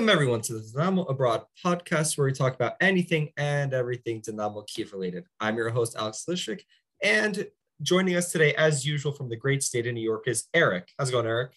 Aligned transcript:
Welcome 0.00 0.14
everyone 0.14 0.40
to 0.40 0.54
the 0.54 0.66
Dynamo 0.74 1.02
Abroad 1.02 1.42
podcast, 1.62 2.16
where 2.16 2.24
we 2.24 2.32
talk 2.32 2.54
about 2.54 2.72
anything 2.80 3.34
and 3.36 3.74
everything 3.74 4.22
Dynamo 4.24 4.62
Kiev 4.62 4.94
related. 4.94 5.26
I'm 5.40 5.58
your 5.58 5.68
host 5.68 5.94
Alex 5.94 6.24
Lishik, 6.26 6.62
and 7.02 7.46
joining 7.82 8.16
us 8.16 8.32
today, 8.32 8.54
as 8.54 8.86
usual, 8.86 9.12
from 9.12 9.28
the 9.28 9.36
great 9.36 9.62
state 9.62 9.86
of 9.86 9.92
New 9.92 10.00
York, 10.00 10.26
is 10.26 10.46
Erik. 10.54 10.88
How's 10.98 11.10
it 11.10 11.12
going, 11.12 11.26
Erik? 11.26 11.50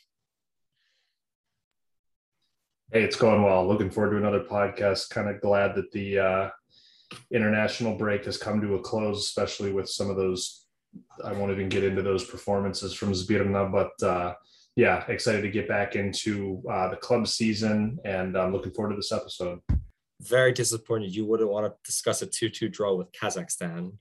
Hey, 2.91 3.03
it's 3.03 3.15
going 3.15 3.43
well. 3.43 3.65
Looking 3.65 3.89
forward 3.89 4.09
to 4.11 4.17
another 4.17 4.43
podcast. 4.43 5.09
Kind 5.09 5.29
of 5.29 5.39
glad 5.39 5.73
that 5.75 5.93
the 5.93 6.19
uh, 6.19 6.49
international 7.31 7.95
break 7.95 8.25
has 8.25 8.35
come 8.35 8.59
to 8.59 8.75
a 8.75 8.81
close, 8.81 9.19
especially 9.19 9.71
with 9.71 9.87
some 9.87 10.09
of 10.09 10.17
those. 10.17 10.65
I 11.23 11.31
won't 11.31 11.53
even 11.53 11.69
get 11.69 11.85
into 11.85 12.01
those 12.01 12.25
performances 12.25 12.93
from 12.93 13.13
Zbirna, 13.13 13.71
but 13.71 14.05
uh, 14.05 14.33
yeah, 14.75 15.03
excited 15.07 15.41
to 15.41 15.49
get 15.49 15.67
back 15.67 15.95
into 15.95 16.61
uh, 16.69 16.89
the 16.89 16.95
club 16.95 17.27
season, 17.27 17.99
and 18.05 18.37
I'm 18.37 18.51
looking 18.51 18.71
forward 18.71 18.91
to 18.91 18.95
this 18.95 19.11
episode. 19.11 19.59
Very 20.21 20.53
disappointed 20.53 21.15
you 21.15 21.25
wouldn't 21.25 21.49
want 21.49 21.65
to 21.65 21.75
discuss 21.85 22.21
a 22.21 22.27
2-2 22.27 22.71
draw 22.71 22.95
with 22.95 23.11
Kazakhstan, 23.11 23.93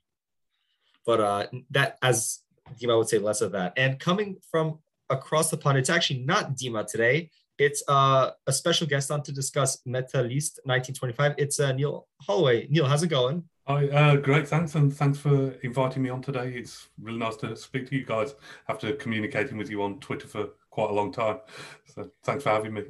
but 1.05 1.21
uh, 1.21 1.47
that 1.71 1.99
as 2.03 2.41
Dima 2.81 2.97
would 2.97 3.09
say, 3.09 3.19
less 3.19 3.41
of 3.41 3.53
that. 3.53 3.73
And 3.77 3.99
coming 3.99 4.37
from 4.51 4.79
across 5.11 5.51
the 5.51 5.57
pond, 5.57 5.79
it's 5.79 5.91
actually 5.91 6.21
not 6.21 6.57
Dima 6.57 6.87
today. 6.87 7.31
It's 7.59 7.83
uh, 7.87 8.31
a 8.47 8.53
special 8.53 8.87
guest 8.87 9.11
on 9.11 9.23
to 9.25 9.33
discuss 9.33 9.79
Metalist 9.87 10.59
1925. 10.65 11.35
It's 11.39 11.61
uh, 11.61 11.73
Neil 11.73 12.09
Holloway. 12.23 12.67
Neil, 12.71 12.87
how's 12.87 13.03
it 13.03 13.09
going? 13.09 13.45
Hi, 13.69 13.89
uh, 13.89 14.17
great, 14.17 14.49
thanks, 14.49 14.75
and 14.75 14.93
thanks 14.93 15.19
for 15.19 15.53
inviting 15.63 16.03
me 16.03 16.11
on 16.11 16.21
today. 16.21 16.53
It's 16.57 16.89
really 17.01 17.19
nice 17.19 17.37
to 17.37 17.55
speak 17.55 17.89
to 17.91 17.97
you 17.97 18.05
guys 18.05 18.35
after 18.69 18.93
communicating 18.95 19.57
with 19.57 19.71
you 19.71 19.83
on 19.83 20.01
Twitter 20.01 20.27
for 20.27 20.49
quite 20.73 20.91
a 20.91 20.95
long 20.95 21.13
time. 21.13 21.39
So 21.95 22.11
thanks 22.25 22.43
for 22.43 22.51
having 22.51 22.73
me. 22.73 22.83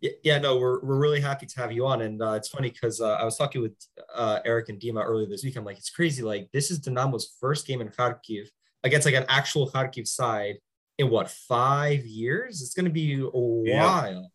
Yeah, 0.00 0.10
yeah 0.22 0.38
no, 0.38 0.58
we're, 0.58 0.80
we're 0.84 0.98
really 0.98 1.20
happy 1.20 1.46
to 1.46 1.60
have 1.60 1.72
you 1.72 1.86
on. 1.86 2.02
And 2.02 2.22
uh, 2.22 2.32
it's 2.32 2.48
funny 2.48 2.70
because 2.70 3.00
uh, 3.00 3.14
I 3.14 3.24
was 3.24 3.36
talking 3.36 3.62
with 3.62 3.72
uh, 4.14 4.40
Erik 4.44 4.68
and 4.68 4.78
Dima 4.78 5.02
earlier 5.04 5.26
this 5.26 5.42
week. 5.42 5.56
I'm 5.56 5.64
like, 5.64 5.78
it's 5.78 5.90
crazy. 5.90 6.22
Like, 6.22 6.48
this 6.52 6.70
is 6.70 6.78
Dynamo's 6.78 7.34
first 7.40 7.66
game 7.66 7.80
in 7.80 7.88
Kharkiv 7.88 8.46
against 8.84 9.06
like 9.06 9.14
an 9.14 9.24
actual 9.28 9.70
Kharkiv 9.70 10.06
side 10.06 10.56
in 10.98 11.08
what, 11.08 11.30
five 11.30 12.04
years? 12.04 12.60
It's 12.60 12.74
going 12.74 12.84
to 12.84 12.92
be 12.92 13.14
a 13.14 13.26
while. 13.26 14.30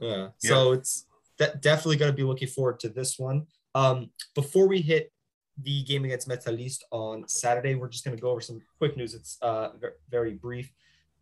Yeah. 0.00 0.08
yeah. 0.08 0.28
So 0.38 0.72
yeah. 0.72 0.78
it's 0.78 1.06
de- 1.38 1.56
definitely 1.60 1.96
going 1.96 2.12
to 2.12 2.16
be 2.16 2.22
looking 2.22 2.48
forward 2.48 2.78
to 2.80 2.88
this 2.88 3.18
one. 3.18 3.46
Um, 3.74 4.10
before 4.36 4.68
we 4.68 4.80
hit 4.80 5.12
the 5.60 5.82
game 5.82 6.04
against 6.04 6.28
Metalist 6.28 6.82
on 6.92 7.26
Saturday, 7.26 7.74
we're 7.74 7.88
just 7.88 8.04
going 8.04 8.16
to 8.16 8.22
go 8.22 8.30
over 8.30 8.40
some 8.40 8.60
quick 8.78 8.96
news. 8.96 9.14
It's 9.14 9.36
uh, 9.42 9.70
very 10.08 10.34
brief. 10.34 10.72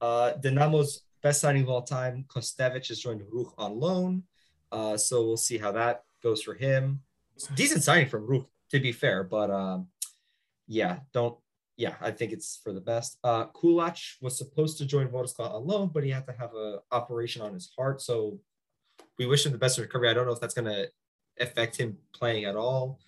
Uh, 0.00 0.33
Dynamo's 0.41 1.02
best 1.22 1.41
signing 1.41 1.62
of 1.62 1.69
all 1.69 1.83
time, 1.83 2.25
Kostevich, 2.28 2.89
has 2.89 3.00
joined 3.00 3.22
Rukh 3.30 3.55
on 3.58 3.78
loan. 3.80 4.22
Uh, 4.70 4.97
so 4.97 5.25
we'll 5.25 5.36
see 5.36 5.58
how 5.58 5.72
that 5.72 6.05
goes 6.22 6.42
for 6.42 6.55
him. 6.55 7.00
Decent 7.55 7.83
signing 7.83 8.08
from 8.08 8.27
Rukh, 8.27 8.48
to 8.70 8.80
be 8.80 8.92
fair, 8.92 9.25
but 9.25 9.50
um, 9.50 9.88
yeah, 10.66 11.00
don't. 11.12 11.36
Yeah, 11.77 11.94
I 12.00 12.11
think 12.11 12.33
it's 12.33 12.58
for 12.64 12.72
the 12.72 12.80
best. 12.80 13.19
Uh, 13.22 13.48
Kulach 13.48 14.14
was 14.22 14.38
supposed 14.38 14.78
to 14.78 14.86
join 14.86 15.08
Vorskla 15.08 15.53
on 15.53 15.66
loan, 15.66 15.91
but 15.92 16.05
he 16.05 16.10
had 16.10 16.27
to 16.27 16.33
have 16.33 16.55
an 16.55 16.78
operation 16.91 17.42
on 17.42 17.53
his 17.53 17.70
heart. 17.77 18.00
So 18.00 18.41
we 19.19 19.27
wish 19.27 19.44
him 19.44 19.53
the 19.53 19.58
best 19.58 19.78
recovery. 19.78 20.08
I 20.08 20.14
don't 20.14 20.25
know 20.27 20.33
if 20.33 20.41
that's 20.41 20.55
going 20.55 20.72
to 20.72 20.88
affect 21.38 21.77
him 21.77 21.98
playing 22.14 22.47
at 22.47 22.56
all. 22.56 22.98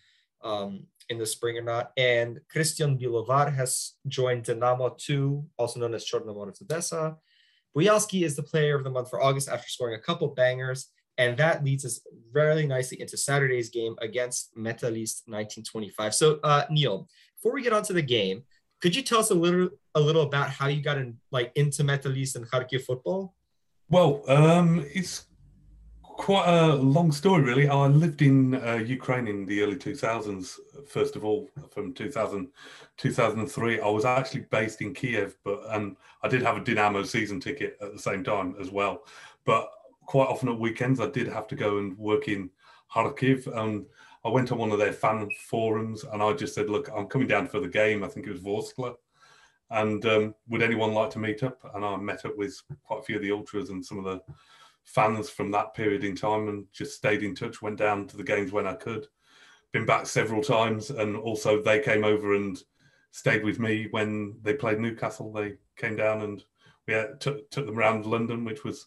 Um, 0.43 0.87
in 1.09 1.19
the 1.19 1.27
spring 1.27 1.57
or 1.57 1.63
not. 1.63 1.93
And 1.97 2.41
Christian 2.51 2.99
Bilovar 2.99 3.55
has 3.55 3.95
joined 4.07 4.45
Dynamo 4.45 4.95
2, 4.99 5.45
also 5.57 5.81
known 5.81 5.95
as 5.95 6.05
Chornomorets 6.05 6.63
Odessa. 6.63 7.17
Bujalski 7.77 8.25
is 8.25 8.37
the 8.37 8.43
player 8.43 8.77
of 8.77 8.85
the 8.85 8.91
month 8.91 9.11
for 9.11 9.23
August 9.23 9.49
after 9.49 9.69
scoring 9.69 9.95
a 9.95 10.03
couple 10.03 10.29
bangers. 10.29 10.89
And 11.17 11.37
that 11.39 11.65
leads 11.65 11.85
us 11.85 12.01
very 12.33 12.67
nicely 12.67 13.01
into 13.01 13.17
Saturday's 13.17 13.71
game 13.71 13.97
against 14.01 14.55
Metalist 14.57 15.23
1925. 15.27 16.15
So, 16.15 16.39
uh, 16.45 16.65
Neil, 16.71 17.09
before 17.37 17.55
we 17.55 17.63
get 17.63 17.73
on 17.73 17.83
to 17.85 17.93
the 17.93 18.03
game, 18.03 18.45
could 18.81 18.95
you 18.95 19.03
tell 19.03 19.19
us 19.19 19.31
a 19.31 19.35
little 19.35 19.71
a 19.97 20.01
little 20.01 20.23
about 20.23 20.51
how 20.51 20.69
you 20.69 20.81
got 20.81 20.99
in 20.99 21.17
like 21.33 21.51
into 21.57 21.83
Metalist 21.83 22.37
and 22.37 22.49
Kharkiv 22.49 22.83
football? 22.83 23.35
Well, 23.91 24.23
um, 24.29 24.85
it's 24.95 25.27
quite 26.19 26.49
a 26.49 26.75
long 26.75 27.13
story, 27.13 27.43
really. 27.43 27.69
I 27.69 27.87
lived 27.87 28.23
in 28.23 28.57
uh, 28.57 28.75
Ukraine 28.75 29.29
in 29.29 29.47
the 29.47 29.63
early 29.63 29.77
2000s, 29.77 30.59
first 30.87 31.15
of 31.17 31.25
all, 31.25 31.49
from 31.71 31.95
2000, 31.95 32.49
2003. 32.97 33.81
I 33.81 33.89
was 33.89 34.05
actually 34.05 34.41
based 34.51 34.83
in 34.83 34.93
Kiev, 34.93 35.37
but 35.45 35.63
and 35.71 35.97
I 36.23 36.29
did 36.29 36.43
have 36.43 36.57
a 36.57 36.61
Dynamo 36.61 37.05
season 37.05 37.41
ticket 37.41 37.79
at 37.81 37.93
the 37.93 37.99
same 37.99 38.25
time 38.25 38.57
as 38.61 38.71
well. 38.71 39.05
But 39.47 39.71
quite 40.07 40.27
often 40.27 40.49
at 40.49 40.59
weekends, 40.59 41.01
I 41.01 41.09
did 41.09 41.29
have 41.29 41.47
to 41.49 41.55
go 41.55 41.79
and 41.79 41.97
work 41.97 42.27
in 42.27 42.51
Kharkiv. 42.93 43.47
And 43.57 43.87
I 44.25 44.29
went 44.29 44.51
on 44.51 44.59
one 44.59 44.73
of 44.73 44.79
their 44.79 44.93
fan 44.93 45.31
forums 45.47 46.03
and 46.03 46.21
I 46.21 46.33
just 46.33 46.55
said, 46.55 46.69
Look, 46.69 46.91
I'm 46.95 47.07
coming 47.07 47.29
down 47.29 47.47
for 47.47 47.61
the 47.61 47.69
game. 47.69 48.03
I 48.03 48.09
think 48.09 48.27
it 48.27 48.33
was 48.33 48.41
Vorskla. 48.41 48.97
And 49.71 50.05
um, 50.05 50.35
would 50.49 50.63
anyone 50.63 50.95
like 50.95 51.11
to 51.11 51.21
meet 51.21 51.45
up? 51.45 51.61
And 51.75 51.85
I 51.85 51.97
met 51.97 52.25
up 52.25 52.37
with 52.37 52.61
quite 52.85 53.01
a 53.01 53.03
few 53.05 53.17
of 53.17 53.23
the 53.23 53.31
ultras 53.31 53.71
and 53.71 53.85
some 53.85 53.99
of 53.99 54.05
the 54.05 54.21
fans 54.89 55.29
from 55.29 55.51
that 55.51 55.75
period 55.75 56.03
in 56.03 56.17
time 56.17 56.49
and 56.49 56.65
just 56.73 56.97
stayed 56.97 57.23
in 57.23 57.35
touch, 57.35 57.61
went 57.61 57.77
down 57.77 58.07
to 58.07 58.17
the 58.17 58.25
games 58.25 58.53
when 58.53 58.67
I 58.67 58.75
could. 58.75 59.07
Been 59.71 59.85
back 59.85 60.07
several 60.07 60.43
times, 60.43 60.89
and 60.89 61.15
also 61.15 61.63
they 61.63 61.81
came 61.81 62.05
over 62.05 62.35
and 62.35 62.59
stayed 63.11 63.45
with 63.45 63.61
me 63.61 63.87
when 63.91 64.39
they 64.43 64.55
played 64.55 64.81
Newcastle. 64.81 65.31
They 65.31 65.55
came 65.77 65.95
down 65.95 66.23
and 66.23 66.43
we 66.87 66.95
had, 66.95 67.21
took, 67.21 67.51
took 67.51 67.67
them 67.67 67.79
around 67.79 68.07
London, 68.07 68.47
which 68.47 68.65
was 68.65 68.87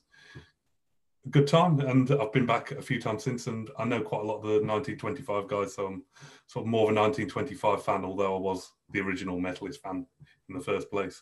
a 1.28 1.30
good 1.30 1.48
time. 1.48 1.80
And 1.82 2.10
I've 2.10 2.34
been 2.34 2.48
back 2.48 2.72
a 2.72 2.82
few 2.82 3.00
times 3.00 3.24
since, 3.24 3.46
and 3.46 3.70
I 3.78 3.86
know 3.86 4.02
quite 4.02 4.24
a 4.24 4.26
lot 4.26 4.38
of 4.38 4.44
the 4.44 4.66
1925 4.66 5.48
guys, 5.48 5.76
so 5.76 5.86
I'm 5.86 6.04
sort 6.48 6.66
of 6.66 6.70
more 6.72 6.90
of 6.90 6.98
a 6.98 7.00
1925 7.00 7.84
fan, 7.84 8.04
although 8.04 8.36
I 8.36 8.40
was 8.40 8.72
the 8.90 9.02
original 9.02 9.38
Metalist 9.38 9.82
fan 9.82 10.08
in 10.50 10.58
the 10.58 10.64
first 10.64 10.90
place. 10.90 11.22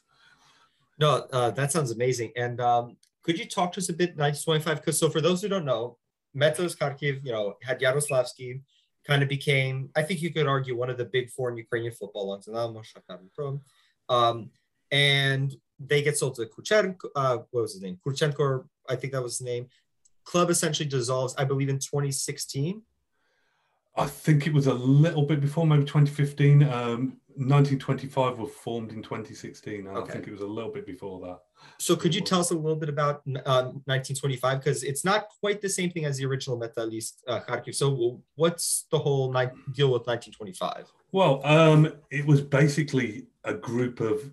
No, 1.00 1.28
uh, 1.34 1.52
that 1.52 1.74
sounds 1.74 1.92
amazing. 1.92 2.32
And 2.38 2.62
um, 2.62 2.96
could 3.24 3.38
you 3.38 3.46
talk 3.46 3.72
to 3.74 3.80
us 3.80 3.90
a 3.90 3.94
bit 3.94 4.18
1925? 4.18 4.78
Because 4.78 5.00
so 5.00 5.10
for 5.10 5.22
those 5.22 5.42
who 5.42 5.48
don't 5.48 5.66
know, 5.66 5.98
Metalist 6.36 6.78
Kharkiv, 6.78 7.24
you 7.24 7.32
know, 7.32 7.56
had 7.64 7.80
Yaroslavsky, 7.80 8.62
kind 9.06 9.24
of 9.24 9.30
became, 9.30 9.90
I 9.96 10.04
think 10.04 10.22
you 10.22 10.32
could 10.32 10.48
argue, 10.48 10.78
one 10.78 10.90
of 10.90 10.98
the 10.98 11.06
big 11.06 11.30
four 11.32 11.50
in 11.50 11.58
Ukrainian 11.58 11.94
football, 11.94 12.40
um, 14.10 14.50
and 14.92 15.56
they 15.80 16.02
get 16.02 16.18
sold 16.18 16.36
to 16.36 16.46
Kurchenko, 16.46 17.10
uh, 17.16 17.38
what 17.52 17.62
was 17.62 17.74
his 17.74 17.82
name? 17.82 18.00
Kurchenko, 18.06 18.66
I 18.88 18.96
think 18.96 19.14
that 19.14 19.24
was 19.24 19.38
his 19.40 19.46
name. 19.46 19.68
Club 20.24 20.50
essentially 20.50 20.88
dissolves, 20.88 21.34
I 21.38 21.44
believe, 21.44 21.70
in 21.70 21.80
2016. 21.80 22.82
I 23.96 24.06
think 24.06 24.48
it 24.48 24.54
was 24.54 24.68
a 24.68 24.74
little 24.74 25.24
bit 25.24 25.42
before, 25.42 25.66
maybe 25.66 25.84
2015. 25.84 26.64
Um, 26.64 27.18
1925 27.40 28.38
were 28.38 28.48
formed 28.48 28.92
in 28.92 29.02
2016, 29.02 29.88
and 29.88 29.98
okay. 29.98 30.10
I 30.10 30.14
think 30.14 30.28
it 30.28 30.32
was 30.32 30.42
a 30.42 30.46
little 30.46 30.72
bit 30.72 30.86
before 30.86 31.22
that. 31.22 31.40
So, 31.78 31.96
could 31.96 32.14
you 32.14 32.20
tell 32.20 32.42
us 32.42 32.52
a 32.52 32.56
little 32.56 32.76
bit 32.76 32.90
about 32.90 33.22
uh, 33.46 33.72
1925? 33.86 34.60
Because 34.60 34.84
it's 34.84 35.06
not 35.06 35.30
quite 35.40 35.62
the 35.62 35.70
same 35.70 35.90
thing 35.90 36.04
as 36.04 36.18
the 36.18 36.26
original 36.26 36.60
Metalist 36.60 37.24
uh, 37.28 37.40
Kharkiv. 37.40 37.76
So, 37.76 38.22
what's 38.36 38.88
the 38.92 39.00
whole 39.00 39.32
deal 39.32 39.92
with 39.92 40.06
1925? 40.06 40.92
Well, 41.14 41.42
um, 41.46 41.94
it 42.12 42.26
was 42.26 42.42
basically 42.42 43.28
a 43.46 43.54
group 43.54 44.02
of 44.02 44.30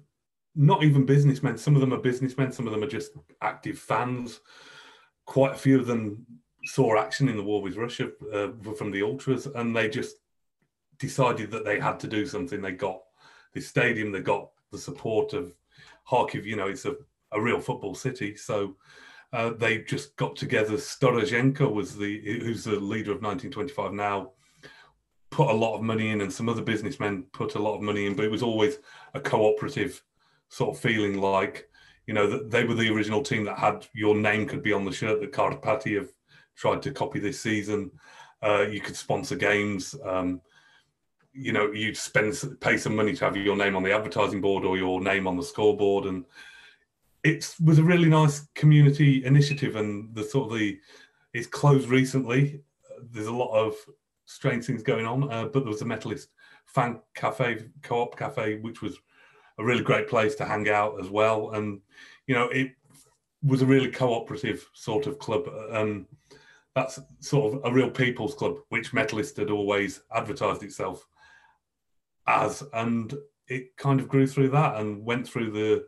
not 0.56 0.82
even 0.82 1.06
businessmen. 1.06 1.56
Some 1.58 1.76
of 1.76 1.80
them 1.80 1.94
are 1.94 1.98
businessmen, 1.98 2.50
some 2.50 2.66
of 2.66 2.72
them 2.72 2.82
are 2.82 2.88
just 2.88 3.12
active 3.40 3.78
fans. 3.78 4.40
Quite 5.26 5.52
a 5.52 5.58
few 5.58 5.78
of 5.78 5.86
them 5.86 6.26
saw 6.64 6.98
action 6.98 7.28
in 7.28 7.36
the 7.36 7.42
war 7.42 7.62
with 7.62 7.76
Russia 7.76 8.10
uh, 8.34 8.48
from 8.76 8.90
the 8.90 9.02
ultras, 9.02 9.46
and 9.46 9.76
they 9.76 9.88
just 9.88 10.16
decided 10.98 11.50
that 11.50 11.64
they 11.64 11.80
had 11.80 12.00
to 12.00 12.06
do 12.06 12.26
something. 12.26 12.60
They 12.60 12.72
got 12.72 13.00
this 13.54 13.68
stadium, 13.68 14.12
they 14.12 14.20
got 14.20 14.50
the 14.72 14.78
support 14.78 15.32
of 15.32 15.52
Kharkiv. 16.08 16.44
You 16.44 16.56
know, 16.56 16.68
it's 16.68 16.84
a, 16.84 16.96
a 17.32 17.40
real 17.40 17.60
football 17.60 17.94
city, 17.94 18.36
so 18.36 18.76
uh, 19.32 19.50
they 19.50 19.78
just 19.78 20.16
got 20.16 20.36
together. 20.36 20.74
Storozhenko 20.74 21.72
was 21.72 21.96
the 21.96 22.40
who's 22.40 22.64
the 22.64 22.78
leader 22.78 23.12
of 23.12 23.22
1925 23.22 23.92
now. 23.92 24.32
Put 25.30 25.50
a 25.50 25.54
lot 25.54 25.76
of 25.76 25.82
money 25.82 26.10
in, 26.10 26.20
and 26.20 26.32
some 26.32 26.48
other 26.48 26.62
businessmen 26.62 27.24
put 27.32 27.54
a 27.54 27.58
lot 27.58 27.76
of 27.76 27.82
money 27.82 28.06
in, 28.06 28.14
but 28.14 28.24
it 28.24 28.30
was 28.30 28.42
always 28.42 28.78
a 29.14 29.20
cooperative 29.20 30.02
sort 30.48 30.74
of 30.74 30.80
feeling 30.80 31.20
like, 31.20 31.68
you 32.06 32.14
know, 32.14 32.28
that 32.28 32.50
they 32.50 32.64
were 32.64 32.74
the 32.74 32.92
original 32.92 33.22
team 33.22 33.44
that 33.44 33.58
had 33.58 33.86
your 33.92 34.14
name 34.14 34.46
could 34.46 34.62
be 34.62 34.72
on 34.72 34.84
the 34.84 34.92
shirt 34.92 35.20
that 35.20 35.32
Karpaty 35.32 35.96
have 35.96 36.10
tried 36.54 36.80
to 36.82 36.92
copy 36.92 37.18
this 37.18 37.40
season. 37.40 37.90
Uh, 38.42 38.66
you 38.70 38.80
could 38.80 38.96
sponsor 38.96 39.34
games. 39.34 39.94
Um, 40.04 40.40
you 41.36 41.52
know 41.52 41.70
you 41.72 41.94
spend 41.94 42.34
pay 42.60 42.76
some 42.76 42.96
money 42.96 43.14
to 43.14 43.24
have 43.24 43.36
your 43.36 43.56
name 43.56 43.76
on 43.76 43.82
the 43.82 43.92
advertising 43.92 44.40
board 44.40 44.64
or 44.64 44.76
your 44.76 45.00
name 45.00 45.26
on 45.26 45.36
the 45.36 45.42
scoreboard 45.42 46.06
and 46.06 46.24
it 47.24 47.54
was 47.62 47.78
a 47.78 47.82
really 47.82 48.08
nice 48.08 48.46
community 48.54 49.24
initiative 49.24 49.76
and 49.76 50.14
the 50.14 50.22
sort 50.22 50.50
of 50.50 50.58
the 50.58 50.78
it's 51.32 51.46
closed 51.46 51.88
recently. 51.88 52.60
There's 53.10 53.26
a 53.26 53.32
lot 53.32 53.52
of 53.52 53.74
strange 54.24 54.64
things 54.64 54.82
going 54.82 55.06
on 55.06 55.30
uh, 55.30 55.44
but 55.46 55.60
there 55.60 55.72
was 55.72 55.82
a 55.82 55.86
metalist 55.86 56.28
fan 56.66 57.00
cafe 57.14 57.66
co-op 57.82 58.16
cafe 58.16 58.58
which 58.58 58.80
was 58.80 58.96
a 59.58 59.64
really 59.64 59.82
great 59.82 60.08
place 60.08 60.34
to 60.36 60.44
hang 60.44 60.68
out 60.68 61.00
as 61.00 61.10
well. 61.10 61.50
And 61.50 61.80
you 62.26 62.34
know 62.34 62.48
it 62.48 62.72
was 63.42 63.62
a 63.62 63.66
really 63.66 63.90
cooperative 63.90 64.68
sort 64.72 65.06
of 65.06 65.18
club 65.18 65.48
um, 65.70 66.06
that's 66.74 67.00
sort 67.20 67.54
of 67.54 67.60
a 67.64 67.72
real 67.72 67.90
people's 67.90 68.34
club, 68.34 68.58
which 68.68 68.92
Metalist 68.92 69.38
had 69.38 69.50
always 69.50 70.02
advertised 70.14 70.62
itself 70.62 71.06
as, 72.26 72.62
and 72.72 73.14
it 73.48 73.76
kind 73.76 74.00
of 74.00 74.08
grew 74.08 74.26
through 74.26 74.50
that 74.50 74.76
and 74.76 75.04
went 75.04 75.26
through 75.28 75.50
the 75.52 75.86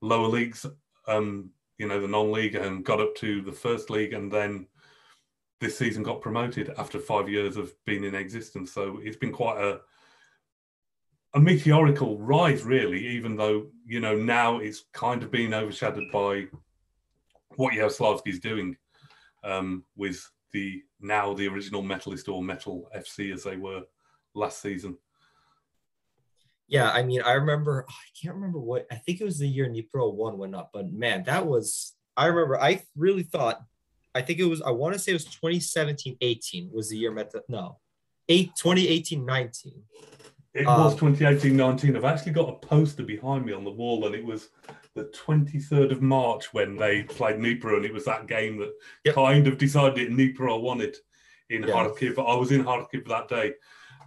lower 0.00 0.28
leagues, 0.28 0.66
um, 1.06 1.50
you 1.78 1.88
know, 1.88 2.00
the 2.00 2.08
non-league, 2.08 2.54
and 2.54 2.84
got 2.84 3.00
up 3.00 3.14
to 3.16 3.42
the 3.42 3.52
first 3.52 3.90
league, 3.90 4.12
and 4.12 4.30
then 4.30 4.66
this 5.60 5.76
season 5.76 6.02
got 6.02 6.20
promoted 6.20 6.72
after 6.78 6.98
five 6.98 7.28
years 7.28 7.56
of 7.56 7.72
being 7.84 8.04
in 8.04 8.14
existence. 8.14 8.72
So 8.72 9.00
it's 9.02 9.16
been 9.16 9.32
quite 9.32 9.58
a 9.58 9.80
a 11.34 11.40
meteorical 11.40 12.16
rise, 12.18 12.64
really. 12.64 13.06
Even 13.06 13.36
though 13.36 13.66
you 13.84 14.00
know 14.00 14.16
now 14.16 14.58
it's 14.58 14.84
kind 14.92 15.22
of 15.22 15.30
being 15.30 15.52
overshadowed 15.52 16.10
by 16.12 16.46
what 17.56 17.74
Yaroslavsky 17.74 18.28
is 18.28 18.40
doing 18.40 18.76
um, 19.44 19.84
with 19.96 20.30
the 20.52 20.82
now 21.00 21.34
the 21.34 21.48
original 21.48 21.82
Metalist 21.82 22.32
or 22.32 22.42
Metal 22.42 22.88
FC 22.96 23.32
as 23.32 23.42
they 23.42 23.56
were 23.56 23.82
last 24.34 24.62
season. 24.62 24.96
Yeah, 26.68 26.90
I 26.90 27.02
mean, 27.02 27.22
I 27.22 27.32
remember. 27.32 27.86
I 27.88 27.92
can't 28.20 28.34
remember 28.34 28.60
what. 28.60 28.86
I 28.90 28.96
think 28.96 29.20
it 29.20 29.24
was 29.24 29.38
the 29.38 29.48
year 29.48 29.66
Dnipro 29.66 30.12
one 30.12 30.36
went 30.36 30.54
up, 30.54 30.70
but 30.72 30.92
man, 30.92 31.24
that 31.24 31.46
was. 31.46 31.94
I 32.16 32.26
remember. 32.26 32.60
I 32.60 32.82
really 32.94 33.22
thought. 33.22 33.62
I 34.14 34.20
think 34.20 34.38
it 34.38 34.44
was. 34.44 34.60
I 34.60 34.70
want 34.70 34.92
to 34.94 34.98
say 34.98 35.12
it 35.12 35.14
was 35.14 35.24
2017 35.24 36.18
18 36.20 36.70
was 36.72 36.90
the 36.90 36.98
year 36.98 37.10
Meta. 37.10 37.42
No, 37.48 37.78
eight 38.28 38.50
2018 38.56 39.24
19. 39.24 39.82
It 40.54 40.66
was 40.66 40.92
um, 40.92 40.98
2018 40.98 41.56
19. 41.56 41.96
I've 41.96 42.04
actually 42.04 42.32
got 42.32 42.48
a 42.48 42.66
poster 42.66 43.02
behind 43.02 43.46
me 43.46 43.52
on 43.52 43.64
the 43.64 43.70
wall, 43.70 44.06
and 44.06 44.14
it 44.14 44.24
was 44.24 44.48
the 44.94 45.04
23rd 45.04 45.92
of 45.92 46.02
March 46.02 46.52
when 46.52 46.76
they 46.76 47.02
played 47.04 47.36
Dnipro, 47.36 47.76
and 47.76 47.84
it 47.84 47.94
was 47.94 48.04
that 48.04 48.26
game 48.26 48.58
that 48.58 48.72
yep. 49.04 49.14
kind 49.14 49.46
of 49.46 49.56
decided 49.56 50.10
Dnipro 50.10 50.60
won 50.60 50.80
it 50.80 50.98
in 51.48 51.62
yeah. 51.62 51.68
Kharkiv. 51.68 52.18
I 52.18 52.36
was 52.36 52.52
in 52.52 52.64
Kharkiv 52.64 53.06
that 53.08 53.28
day, 53.28 53.54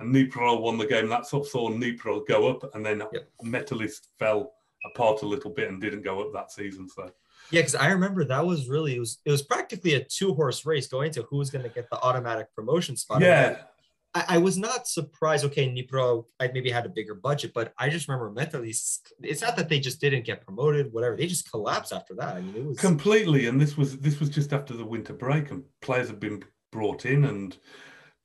and 0.02 0.14
Dnipro 0.14 0.62
won 0.62 0.78
the 0.78 0.86
game. 0.86 1.10
That 1.10 1.26
sort 1.26 1.46
of 1.46 1.52
saw 1.52 1.70
Dnipro 1.70 2.26
go 2.28 2.50
up, 2.50 2.76
and 2.76 2.86
then 2.86 3.04
yep. 3.14 3.30
Metalist 3.44 4.08
fell 4.20 4.54
apart 4.86 5.22
a 5.22 5.28
little 5.28 5.52
bit 5.52 5.70
and 5.70 5.82
didn't 5.82 6.04
go 6.04 6.22
up 6.22 6.34
that 6.34 6.52
season. 6.52 6.90
So. 6.90 7.12
Yeah, 7.52 7.62
because 7.62 7.76
I 7.76 7.90
remember 7.90 8.24
that 8.26 8.46
was 8.46 8.70
really 8.70 8.96
it 8.96 9.00
was 9.00 9.20
it 9.26 9.32
was 9.32 9.42
practically 9.42 9.96
a 9.96 10.04
two 10.04 10.34
horse 10.34 10.66
race 10.66 10.88
going 10.88 11.12
to 11.12 11.24
who 11.24 11.38
was 11.38 11.50
going 11.50 11.64
to 11.64 11.70
get 11.70 11.90
the 11.90 12.00
automatic 12.02 12.48
promotion 12.56 12.96
spot. 12.96 13.22
Yeah, 13.22 13.58
I, 14.14 14.26
I, 14.30 14.38
was 14.38 14.58
not 14.58 14.88
surprised. 14.88 15.46
Okay, 15.46 15.68
Dnipro, 15.68 16.26
I 16.40 16.50
maybe 16.54 16.70
had 16.70 16.86
a 16.86 16.90
bigger 16.90 17.16
budget, 17.16 17.54
but 17.54 17.74
I 17.78 17.90
just 17.90 18.08
remember 18.08 18.30
mentally, 18.32 18.70
it's 18.70 19.42
not 19.42 19.56
that 19.56 19.70
they 19.70 19.80
just 19.80 20.02
didn't 20.02 20.26
get 20.26 20.46
promoted, 20.46 20.92
whatever. 20.92 21.16
They 21.16 21.28
just 21.28 21.50
collapsed 21.50 21.94
after 21.94 22.14
that. 22.16 22.36
I 22.36 22.42
mean, 22.42 22.56
it 22.56 22.66
was 22.66 22.80
completely. 22.80 23.48
And 23.48 23.60
this 23.60 23.78
was 23.78 23.98
this 23.98 24.20
was 24.20 24.30
just 24.30 24.54
after 24.54 24.74
the 24.74 24.86
winter 24.86 25.14
break, 25.14 25.52
and 25.52 25.64
players 25.82 26.08
had 26.08 26.20
been 26.20 26.44
brought 26.72 27.06
in, 27.06 27.26
and 27.26 27.58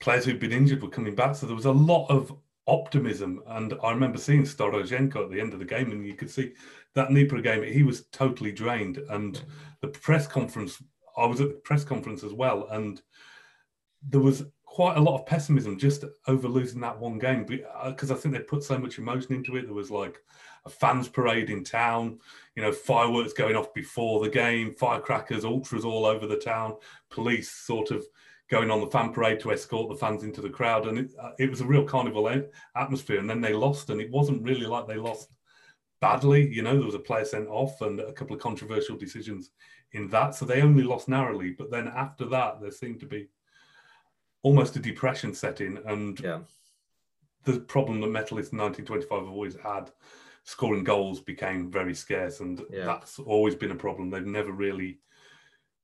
players 0.01 0.25
who'd 0.25 0.41
been 0.41 0.53
injured 0.53 0.83
were 0.83 0.89
coming 0.89 1.15
back. 1.15 1.35
So 1.35 1.47
there 1.47 1.57
was 1.57 1.67
a 1.67 1.73
lot 1.73 2.07
of 2.07 2.35
optimism. 2.67 3.43
And 3.47 3.75
I 3.83 3.91
remember 3.91 4.19
seeing 4.19 4.43
Storozhenko 4.43 5.25
at 5.25 5.31
the 5.31 5.41
end 5.41 5.53
of 5.53 5.59
the 5.59 5.65
game, 5.65 5.93
and 5.93 6.07
you 6.07 6.15
could 6.15 6.31
see 6.31 6.53
that 6.95 7.09
Dnipro 7.09 7.43
game. 7.43 7.63
He 7.63 7.83
was 7.83 8.07
totally 8.07 8.53
drained, 8.53 8.99
and 9.11 9.43
the 9.81 9.89
press 9.89 10.27
conference. 10.27 10.83
I 11.17 11.27
was 11.27 11.41
at 11.41 11.49
the 11.49 11.55
press 11.55 11.85
conference 11.85 12.25
as 12.25 12.33
well, 12.33 12.69
and 12.71 13.01
there 14.03 14.21
was 14.21 14.45
quite 14.65 14.99
a 14.99 15.01
lot 15.01 15.19
of 15.19 15.25
pessimism 15.25 15.79
just 15.79 16.05
over 16.27 16.49
losing 16.49 16.83
that 16.83 16.99
one 16.99 17.19
game 17.19 17.47
because 17.47 18.11
uh, 18.11 18.15
I 18.15 18.17
think 18.19 18.35
they 18.35 18.41
put 18.41 18.63
so 18.63 18.77
much 18.77 18.99
emotion 18.99 19.33
into 19.33 19.57
it. 19.57 19.65
There 19.65 19.73
was 19.73 19.91
like 19.91 20.21
a 20.67 20.69
fans 20.69 21.09
parade 21.09 21.49
in 21.49 21.65
town, 21.65 22.19
you 22.55 22.63
know, 22.63 22.73
fireworks 22.73 23.33
going 23.33 23.57
off 23.57 23.73
before 23.73 24.21
the 24.21 24.29
game, 24.29 24.75
firecrackers, 24.75 25.47
ultras 25.47 25.87
all 25.87 26.05
over 26.05 26.27
the 26.27 26.37
town, 26.37 26.77
police 27.09 27.51
sort 27.51 27.91
of 27.91 28.05
going 28.49 28.71
on 28.71 28.81
the 28.81 28.87
fan 28.87 29.13
parade 29.13 29.41
to 29.41 29.53
escort 29.53 29.89
the 29.89 29.97
fans 29.97 30.23
into 30.23 30.41
the 30.41 30.51
crowd, 30.51 30.87
and 30.87 30.99
it, 30.99 31.13
uh, 31.21 31.31
it 31.39 31.51
was 31.51 31.61
a 31.61 31.67
real 31.67 31.85
carnival 31.85 32.31
atmosphere. 32.77 33.19
And 33.19 33.29
then 33.29 33.41
they 33.41 33.53
lost, 33.53 33.91
and 33.91 34.01
it 34.01 34.11
wasn't 34.11 34.43
really 34.43 34.67
like 34.67 34.87
they 34.87 34.97
lost 34.97 35.31
badly. 36.01 36.49
You 36.53 36.63
know, 36.63 36.77
there 36.77 36.87
was 36.87 36.95
a 36.95 37.01
player 37.01 37.25
sent 37.25 37.49
off 37.49 37.81
and 37.81 38.01
a 38.01 38.13
couple 38.13 38.37
of 38.37 38.43
controversial 38.43 38.97
decisions 38.97 39.51
in 39.93 40.09
that, 40.11 40.35
so 40.35 40.45
they 40.45 40.63
only 40.63 40.85
lost 40.85 41.09
narrowly. 41.09 41.51
But 41.51 41.71
then 41.71 41.89
after 41.89 42.25
that, 42.27 42.61
there 42.61 42.71
seemed 42.71 43.01
to 43.01 43.07
be 43.07 43.29
almost 44.43 44.77
a 44.77 44.81
depression 44.81 45.35
setting. 45.35 45.79
And 45.87 46.21
yeah. 46.21 46.41
the 47.45 47.61
problem 47.61 48.01
that 48.01 48.07
Metalist 48.07 48.53
in 48.53 48.59
1925 48.59 49.21
have 49.21 49.29
always 49.29 49.57
had, 49.57 49.91
scoring 50.45 50.85
goals 50.85 51.21
became 51.21 51.69
very 51.69 51.95
scarce. 51.95 52.39
And 52.39 52.63
yeah. 52.71 52.85
that's 52.85 53.19
always 53.19 53.57
been 53.57 53.73
a 53.73 53.77
problem. 53.77 54.09
They've 54.09 54.25
never 54.25 54.53
really 54.53 55.01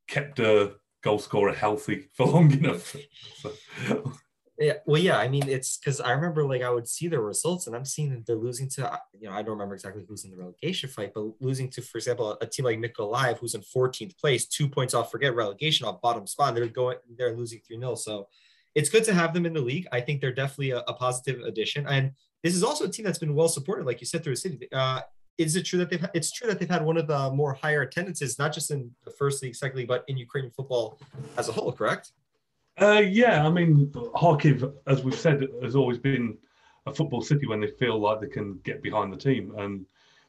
kept 0.07 0.39
a 0.39 0.77
goal 1.03 1.19
scorer 1.19 1.53
healthy 1.53 2.09
for 2.15 2.27
long 2.27 2.53
enough. 2.53 2.97
Yeah, 4.59 4.75
well, 4.87 5.01
yeah. 5.01 5.19
I 5.19 5.29
mean, 5.29 5.49
it's 5.49 5.77
because 5.77 6.01
I 6.01 6.13
remember 6.13 6.45
like 6.45 6.63
I 6.63 6.71
would 6.71 6.87
see 6.87 7.09
the 7.09 7.19
results, 7.19 7.67
and 7.67 7.75
I'm 7.75 7.85
seeing 7.85 8.11
that 8.11 8.27
they're 8.27 8.37
losing 8.37 8.69
to 8.71 9.01
you 9.19 9.29
know 9.29 9.35
I 9.35 9.43
don't 9.43 9.53
remember 9.53 9.75
exactly 9.75 10.05
who's 10.07 10.25
in 10.25 10.31
the 10.31 10.37
relegation 10.37 10.89
fight, 10.89 11.13
but 11.15 11.25
losing 11.41 11.69
to, 11.71 11.83
for 11.83 11.99
example, 11.99 12.37
a 12.41 12.47
team 12.47 12.67
like 12.67 12.79
Mykolaiv, 12.79 13.39
who's 13.39 13.55
in 13.55 13.63
14th 13.63 14.17
place, 14.19 14.47
two 14.47 14.69
points 14.69 14.95
off, 14.95 15.11
forget 15.11 15.35
relegation 15.35 15.87
off 15.87 16.01
bottom 16.01 16.27
spot. 16.27 16.55
They're 16.55 16.67
going, 16.67 16.99
they're 17.17 17.35
losing 17.35 17.61
three 17.67 17.79
0 17.79 17.95
So 17.97 18.29
it's 18.75 18.89
good 18.89 19.05
to 19.05 19.15
have 19.15 19.35
them 19.35 19.47
in 19.47 19.55
the 19.55 19.61
league. 19.61 19.89
I 19.91 20.01
think 20.01 20.21
they're 20.21 20.33
definitely 20.33 20.71
a, 20.71 20.81
a 20.81 20.95
positive 20.95 21.41
addition. 21.43 21.87
And 21.89 22.13
this 22.45 22.55
is 22.55 22.63
also 22.63 22.85
a 22.85 22.89
team 22.89 23.05
that's 23.05 23.19
been 23.19 23.35
well 23.35 23.49
supported, 23.49 23.87
like 23.87 24.01
you 24.01 24.07
said, 24.07 24.23
through 24.23 24.35
the 24.35 24.41
city. 24.41 24.69
Uh, 24.71 25.01
is 25.39 25.57
it 25.57 25.63
true 25.65 25.79
that 25.79 25.91
they've 25.91 26.07
it's 26.15 26.31
true 26.31 26.49
that 26.49 26.59
they've 26.59 26.69
had 26.69 26.85
one 26.85 26.97
of 26.97 27.07
the 27.07 27.31
more 27.31 27.55
higher 27.55 27.83
attendances, 27.83 28.39
not 28.39 28.53
just 28.53 28.71
in 28.71 28.91
the 29.05 29.11
first 29.11 29.43
league, 29.43 29.55
second 29.55 29.79
league, 29.79 29.89
but 29.89 30.05
in 30.09 30.17
Ukrainian 30.17 30.53
football 30.53 30.99
as 31.37 31.49
a 31.49 31.53
whole, 31.53 31.73
correct? 31.73 32.13
Uh, 32.81 33.03
yeah, 33.07 33.47
I 33.47 33.51
mean, 33.51 33.89
Kharkiv, 33.93 34.73
as 34.87 35.03
we've 35.03 35.19
said, 35.19 35.47
has 35.63 35.77
always 35.77 35.99
been 35.99 36.39
a 36.87 36.95
football 36.95 37.21
city 37.21 37.47
when 37.47 37.61
they 37.61 37.71
feel 37.79 37.99
like 37.99 38.21
they 38.21 38.29
can 38.29 38.59
get 38.65 38.83
behind 38.83 39.13
the 39.13 39.17
team, 39.17 39.53
and 39.59 39.85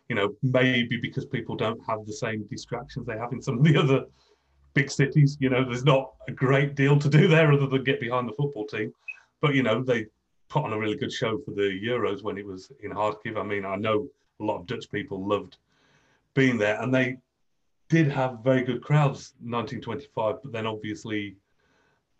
you 0.10 0.16
know, 0.16 0.36
maybe 0.44 0.98
because 0.98 1.26
people 1.26 1.56
don't 1.56 1.80
have 1.88 2.06
the 2.06 2.14
same 2.14 2.44
distractions 2.50 3.06
they 3.06 3.18
have 3.18 3.32
in 3.32 3.42
some 3.42 3.58
of 3.58 3.64
the 3.64 3.78
other 3.84 4.06
big 4.74 4.90
cities. 4.92 5.38
You 5.40 5.50
know, 5.50 5.64
there's 5.64 5.86
not 5.86 6.14
a 6.28 6.31
great 6.31 6.76
deal 6.76 7.00
to 7.00 7.10
do 7.10 7.28
there 7.28 7.52
other 7.52 7.68
than 7.68 7.83
get 7.83 8.00
behind 8.00 8.28
the 8.28 8.33
football 8.33 8.66
team. 8.66 8.94
But 9.42 9.56
you 9.56 9.64
know, 9.64 9.83
they 9.83 10.07
put 10.50 10.64
on 10.66 10.74
a 10.74 10.78
really 10.78 10.98
good 10.98 11.12
show 11.12 11.40
for 11.40 11.52
the 11.52 11.80
Euros 11.83 12.24
when 12.24 12.38
it 12.38 12.45
was 12.45 12.72
in 12.81 12.92
Kharkiv. 12.92 13.38
I 13.38 13.44
mean, 13.44 13.66
I 13.66 13.76
know 13.76 14.07
a 14.40 14.44
lot 14.44 14.59
of 14.59 14.68
Dutch 14.68 14.90
people 14.92 15.25
loved 15.25 15.57
being 16.33 16.57
there, 16.57 16.81
and 16.81 16.94
they 16.94 17.18
did 17.90 18.07
have 18.09 18.40
very 18.44 18.63
good 18.63 18.81
crowds 18.81 19.33
1925. 19.42 20.35
But 20.44 20.52
then 20.52 20.66
obviously, 20.66 21.35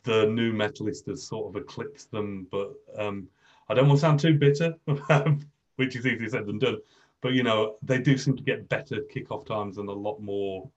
the 0.04 0.28
new 0.28 0.54
Metalist 0.54 1.08
has 1.08 1.28
sort 1.28 1.50
of 1.50 1.62
eclipsed 1.62 2.12
them. 2.12 2.48
But 2.52 2.74
um, 2.98 3.28
I 3.70 3.74
don't 3.74 3.88
want 3.88 4.00
to 4.00 4.02
sound 4.02 4.20
too 4.20 4.38
bitter, 4.38 4.76
which 5.78 5.96
is 5.96 6.06
easier 6.06 6.30
said 6.30 6.46
than 6.46 6.60
done. 6.60 6.78
But 7.22 7.34
you 7.34 7.44
know, 7.44 7.78
they 7.82 8.00
do 8.00 8.18
seem 8.18 8.36
to 8.36 8.44
get 8.44 8.70
better 8.70 9.02
kickoff 9.14 9.46
times 9.46 9.78
and 9.78 9.90
a 9.90 9.94
lot 9.94 10.20
more 10.20 10.70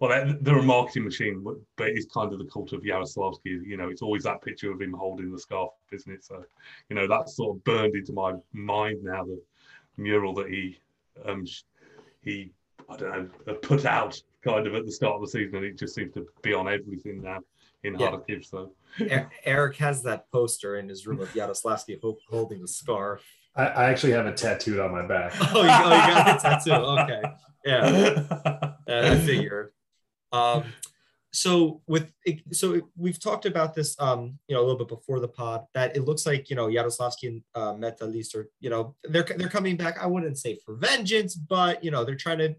well, 0.00 0.36
they're 0.40 0.58
a 0.58 0.62
marketing 0.62 1.04
machine, 1.04 1.42
but 1.42 1.88
it's 1.88 2.06
kind 2.06 2.32
of 2.32 2.38
the 2.38 2.44
cult 2.46 2.72
of 2.72 2.82
Yaroslavsky. 2.82 3.64
You 3.64 3.76
know, 3.76 3.88
it's 3.88 4.02
always 4.02 4.24
that 4.24 4.42
picture 4.42 4.70
of 4.70 4.80
him 4.80 4.92
holding 4.92 5.32
the 5.32 5.38
scarf, 5.38 5.70
isn't 5.90 6.12
it? 6.12 6.24
So, 6.24 6.44
you 6.90 6.96
know, 6.96 7.06
that's 7.06 7.36
sort 7.36 7.56
of 7.56 7.64
burned 7.64 7.94
into 7.94 8.12
my 8.12 8.34
mind 8.52 9.02
now. 9.02 9.24
The 9.24 9.40
mural 9.96 10.34
that 10.34 10.48
he, 10.48 10.78
um, 11.24 11.46
he, 12.22 12.52
I 12.88 12.96
don't 12.96 13.46
know, 13.46 13.54
put 13.54 13.84
out 13.84 14.20
kind 14.44 14.66
of 14.66 14.74
at 14.74 14.84
the 14.84 14.92
start 14.92 15.16
of 15.16 15.20
the 15.22 15.28
season, 15.28 15.56
and 15.56 15.64
it 15.64 15.78
just 15.78 15.94
seems 15.94 16.14
to 16.14 16.26
be 16.42 16.54
on 16.54 16.68
everything 16.68 17.22
now 17.22 17.40
in 17.82 17.98
yeah. 17.98 18.10
Kharkiv. 18.10 18.44
So, 18.44 18.72
Erik 19.44 19.76
has 19.76 20.02
that 20.02 20.30
poster 20.30 20.76
in 20.76 20.88
his 20.88 21.06
room 21.06 21.20
of 21.20 21.32
Yaroslavsky 21.32 21.98
holding 22.30 22.62
the 22.62 22.68
scarf. 22.68 23.22
I, 23.54 23.64
I, 23.64 23.84
actually 23.90 24.12
have 24.12 24.26
it 24.26 24.36
tattooed 24.36 24.80
on 24.80 24.92
my 24.92 25.06
back. 25.06 25.32
oh, 25.40 25.44
you, 25.62 25.68
oh, 25.68 25.94
you 25.94 26.14
got 26.14 26.36
a 26.36 26.40
tattoo. 26.40 26.72
Okay. 26.72 27.22
Yeah. 27.64 28.72
I 28.88 29.18
figured. 29.18 29.72
Um, 30.32 30.64
so 31.36 31.82
with 31.86 32.12
so 32.50 32.80
we've 32.96 33.20
talked 33.20 33.44
about 33.44 33.74
this 33.74 33.94
um, 34.00 34.38
you 34.48 34.54
know 34.54 34.60
a 34.60 34.64
little 34.64 34.78
bit 34.78 34.88
before 34.88 35.20
the 35.20 35.28
pod 35.28 35.66
that 35.74 35.94
it 35.94 36.06
looks 36.06 36.24
like 36.24 36.48
you 36.48 36.56
know 36.56 36.68
Yaroslavsky 36.68 37.28
and 37.28 37.42
uh, 37.54 37.76
are 38.34 38.48
you 38.60 38.70
know 38.70 38.96
they're 39.04 39.26
they're 39.36 39.48
coming 39.48 39.76
back. 39.76 39.98
I 40.02 40.06
wouldn't 40.06 40.38
say 40.38 40.58
for 40.64 40.76
vengeance, 40.76 41.34
but 41.34 41.84
you 41.84 41.90
know 41.90 42.04
they're 42.04 42.14
trying 42.14 42.38
to 42.38 42.56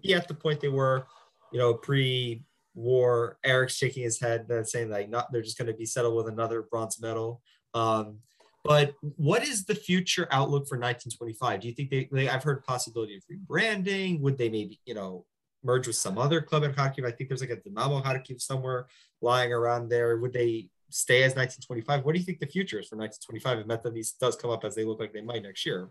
be 0.00 0.14
at 0.14 0.28
the 0.28 0.34
point 0.34 0.60
they 0.60 0.68
were 0.68 1.06
you 1.52 1.58
know 1.58 1.74
pre 1.74 2.44
war. 2.74 3.38
Erik's 3.44 3.74
shaking 3.74 4.04
his 4.04 4.20
head 4.20 4.46
and 4.48 4.66
saying 4.66 4.90
like 4.90 5.10
not 5.10 5.32
they're 5.32 5.42
just 5.42 5.58
going 5.58 5.66
to 5.66 5.74
be 5.74 5.86
settled 5.86 6.14
with 6.14 6.28
another 6.28 6.62
bronze 6.62 7.00
medal. 7.02 7.42
Um, 7.74 8.20
but 8.62 8.94
what 9.00 9.42
is 9.42 9.64
the 9.64 9.74
future 9.74 10.28
outlook 10.30 10.68
for 10.68 10.78
1925? 10.78 11.60
Do 11.60 11.68
you 11.68 11.74
think 11.74 11.90
they, 11.90 12.08
they 12.12 12.28
I've 12.28 12.44
heard 12.44 12.62
possibility 12.62 13.16
of 13.16 13.22
rebranding? 13.32 14.20
Would 14.20 14.38
they 14.38 14.50
maybe, 14.50 14.78
you 14.84 14.94
know, 14.94 15.24
merge 15.62 15.86
with 15.86 15.96
some 15.96 16.18
other 16.18 16.40
club 16.40 16.62
in 16.62 16.72
Kharkiv. 16.72 17.06
I 17.06 17.10
think 17.10 17.28
there's 17.28 17.40
like 17.40 17.50
a 17.50 17.56
Dynamo 17.56 18.00
Kharkiv 18.00 18.40
somewhere 18.40 18.86
lying 19.20 19.52
around 19.52 19.88
there. 19.88 20.16
Would 20.18 20.32
they 20.32 20.68
stay 20.90 21.22
as 21.22 21.34
1925? 21.34 22.04
What 22.04 22.12
do 22.12 22.18
you 22.18 22.24
think 22.24 22.38
the 22.38 22.46
future 22.46 22.78
is 22.78 22.88
for 22.88 22.96
1925 22.96 23.58
if 23.58 23.66
Metalist 23.66 24.18
does 24.18 24.36
come 24.36 24.50
up 24.50 24.64
as 24.64 24.74
they 24.74 24.84
look 24.84 25.00
like 25.00 25.12
they 25.12 25.20
might 25.20 25.42
next 25.42 25.64
year? 25.66 25.90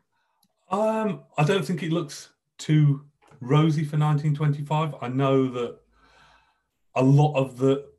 Um, 0.70 1.24
I 1.38 1.44
don't 1.44 1.66
think 1.66 1.84
it 1.84 1.92
looks 1.92 2.30
too 2.58 3.06
rosy 3.42 3.84
for 3.84 3.98
1925. 3.98 4.96
I 5.02 5.08
know 5.08 5.48
that 5.48 5.78
a 6.96 7.04
lot 7.04 7.36
of 7.36 7.58
the 7.58 7.90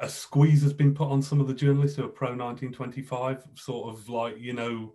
a 0.00 0.08
squeeze 0.08 0.62
has 0.62 0.72
been 0.72 0.94
put 0.94 1.08
on 1.08 1.20
some 1.20 1.40
of 1.40 1.48
the 1.48 1.54
journalists 1.54 1.96
who 1.96 2.04
are 2.04 2.08
pro 2.08 2.28
1925, 2.28 3.44
sort 3.54 3.92
of 3.92 4.08
like, 4.08 4.38
you 4.38 4.52
know, 4.52 4.94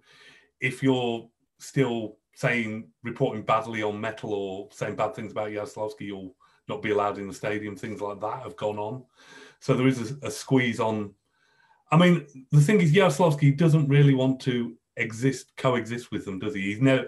if 0.62 0.82
you're 0.82 1.30
still 1.60 2.18
saying, 2.36 2.90
reporting 3.04 3.44
badly 3.44 3.84
on 3.84 4.00
metal 4.00 4.34
or 4.34 4.70
saying 4.72 4.96
bad 4.96 5.16
things 5.16 5.32
about 5.32 5.52
Yaroslavsky, 5.52 6.02
you'll 6.02 6.36
not 6.68 6.82
be 6.82 6.92
allowed 6.92 7.18
in 7.18 7.28
the 7.28 7.34
stadium, 7.34 7.76
things 7.76 8.02
like 8.02 8.20
that 8.22 8.44
have 8.44 8.56
gone 8.56 8.78
on. 8.78 9.04
So 9.60 9.74
there 9.74 9.88
is 9.88 10.12
a, 10.12 10.28
a 10.28 10.32
squeeze 10.32 10.80
on. 10.80 11.14
I 11.92 11.98
mean, 11.98 12.26
the 12.52 12.62
thing 12.62 12.82
is, 12.82 12.94
Yaroslavsky 12.94 13.56
doesn't 13.56 13.88
really 13.88 14.14
want 14.14 14.40
to 14.42 14.76
exist, 14.98 15.56
coexist 15.58 16.12
with 16.12 16.26
them, 16.26 16.40
does 16.40 16.56
he? 16.56 16.62
He's 16.62 16.82
never, 16.82 17.08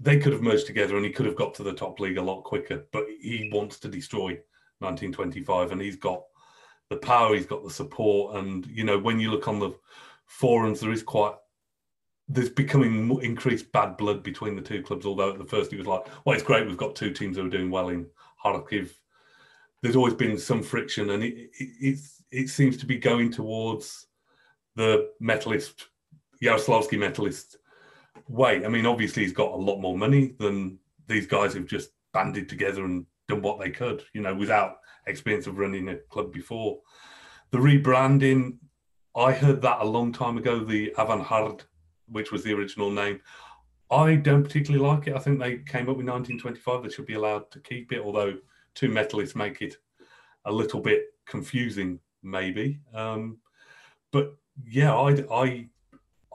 they 0.00 0.18
could 0.18 0.32
have 0.32 0.42
merged 0.42 0.66
together 0.66 0.96
and 0.96 1.04
he 1.04 1.12
could 1.12 1.26
have 1.26 1.36
got 1.36 1.54
to 1.54 1.62
the 1.62 1.72
top 1.72 1.98
league 2.00 2.18
a 2.18 2.22
lot 2.22 2.42
quicker, 2.42 2.86
but 2.92 3.04
he 3.20 3.50
wants 3.52 3.78
to 3.80 3.88
destroy 3.88 4.38
1925 4.78 5.72
and 5.72 5.80
he's 5.80 5.96
got 5.96 6.22
the 6.90 6.96
power, 6.96 7.34
he's 7.34 7.46
got 7.46 7.64
the 7.64 7.70
support, 7.70 8.36
and 8.36 8.66
you 8.66 8.84
know 8.84 8.98
when 8.98 9.18
you 9.18 9.30
look 9.30 9.48
on 9.48 9.58
the 9.58 9.72
forums, 10.26 10.80
there 10.80 10.92
is 10.92 11.02
quite 11.02 11.34
there's 12.28 12.48
becoming 12.48 13.20
increased 13.22 13.70
bad 13.72 13.96
blood 13.96 14.22
between 14.22 14.56
the 14.56 14.62
two 14.62 14.82
clubs. 14.82 15.06
Although 15.06 15.32
at 15.32 15.38
the 15.38 15.44
first 15.44 15.72
it 15.72 15.78
was 15.78 15.86
like, 15.86 16.06
well, 16.24 16.34
it's 16.34 16.44
great 16.44 16.66
we've 16.66 16.76
got 16.76 16.96
two 16.96 17.12
teams 17.12 17.36
who 17.36 17.46
are 17.46 17.50
doing 17.50 17.70
well 17.70 17.88
in 17.88 18.06
Kharkiv. 18.44 18.90
There's 19.82 19.96
always 19.96 20.14
been 20.14 20.38
some 20.38 20.62
friction, 20.62 21.10
and 21.10 21.22
it 21.22 21.50
it, 21.60 21.98
it 22.30 22.48
seems 22.48 22.76
to 22.78 22.86
be 22.86 22.96
going 22.96 23.30
towards 23.30 24.06
the 24.74 25.10
metalist 25.22 25.84
Yaroslavsky 26.42 26.98
metalist 26.98 27.56
way. 28.28 28.64
I 28.64 28.68
mean, 28.68 28.86
obviously 28.86 29.22
he's 29.22 29.32
got 29.32 29.52
a 29.52 29.56
lot 29.56 29.80
more 29.80 29.96
money 29.96 30.34
than 30.38 30.78
these 31.06 31.26
guys 31.26 31.54
who've 31.54 31.66
just 31.66 31.90
banded 32.12 32.48
together 32.48 32.84
and 32.84 33.06
done 33.28 33.42
what 33.42 33.60
they 33.60 33.70
could, 33.70 34.04
you 34.12 34.20
know, 34.20 34.34
without 34.34 34.78
experience 35.06 35.46
of 35.46 35.58
running 35.58 35.88
a 35.88 35.96
club 35.96 36.32
before. 36.32 36.80
The 37.50 37.58
rebranding, 37.58 38.56
I 39.14 39.32
heard 39.32 39.62
that 39.62 39.80
a 39.80 39.84
long 39.84 40.12
time 40.12 40.36
ago, 40.36 40.64
the 40.64 40.92
Avangard, 40.98 41.62
which 42.08 42.32
was 42.32 42.42
the 42.42 42.54
original 42.54 42.90
name. 42.90 43.20
I 43.90 44.16
don't 44.16 44.42
particularly 44.42 44.84
like 44.84 45.06
it. 45.06 45.14
I 45.14 45.18
think 45.18 45.38
they 45.38 45.58
came 45.58 45.88
up 45.88 45.96
with 45.96 46.06
1925. 46.06 46.82
They 46.82 46.88
should 46.88 47.06
be 47.06 47.14
allowed 47.14 47.50
to 47.52 47.60
keep 47.60 47.92
it, 47.92 48.02
although 48.02 48.34
two 48.74 48.88
metalists 48.88 49.36
make 49.36 49.62
it 49.62 49.76
a 50.44 50.52
little 50.52 50.80
bit 50.80 51.04
confusing, 51.26 52.00
maybe. 52.22 52.80
Um, 52.92 53.38
but 54.12 54.34
yeah, 54.64 54.94
I, 54.94 55.68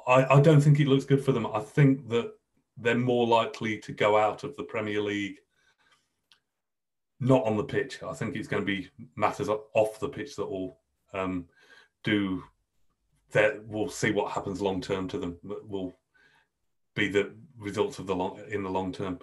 I, 0.07 0.35
I, 0.35 0.41
don't 0.41 0.61
think 0.61 0.79
it 0.79 0.87
looks 0.87 1.05
good 1.05 1.23
for 1.23 1.31
them. 1.31 1.47
I 1.47 1.59
think 1.59 2.07
that 2.09 2.31
they're 2.77 2.95
more 2.95 3.27
likely 3.27 3.77
to 3.79 3.91
go 3.91 4.17
out 4.17 4.43
of 4.43 4.55
the 4.55 4.63
Premier 4.63 5.01
League 5.01 5.37
not 7.19 7.45
on 7.45 7.55
the 7.55 7.63
pitch. 7.63 8.01
I 8.01 8.13
think 8.13 8.35
it's 8.35 8.47
going 8.47 8.63
to 8.63 8.65
be 8.65 8.89
matters 9.15 9.47
off 9.47 9.99
the 9.99 10.09
pitch 10.09 10.35
that 10.35 10.49
will 10.49 10.79
um, 11.13 11.45
do 12.03 12.43
that. 13.31 13.65
We'll 13.65 13.89
see 13.89 14.11
what 14.11 14.31
happens 14.31 14.61
long 14.61 14.81
term 14.81 15.07
to 15.09 15.17
them. 15.17 15.37
Will 15.43 15.93
be 16.95 17.07
the 17.07 17.33
results 17.57 17.99
of 17.99 18.07
the 18.07 18.15
long 18.15 18.39
in 18.49 18.63
the 18.63 18.69
long 18.69 18.91
term. 18.91 19.19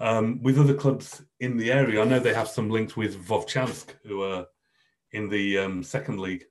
Um, 0.00 0.42
with 0.42 0.58
other 0.58 0.74
clubs 0.74 1.22
in 1.40 1.56
the 1.56 1.72
area, 1.72 2.00
I 2.00 2.04
know 2.04 2.20
they 2.20 2.34
have 2.34 2.48
some 2.48 2.70
links 2.70 2.96
with 2.96 3.20
Vovchansk, 3.26 3.94
who 4.04 4.22
are 4.22 4.46
in 5.12 5.28
the 5.28 5.58
um, 5.58 5.82
second 5.82 6.20
league, 6.20 6.44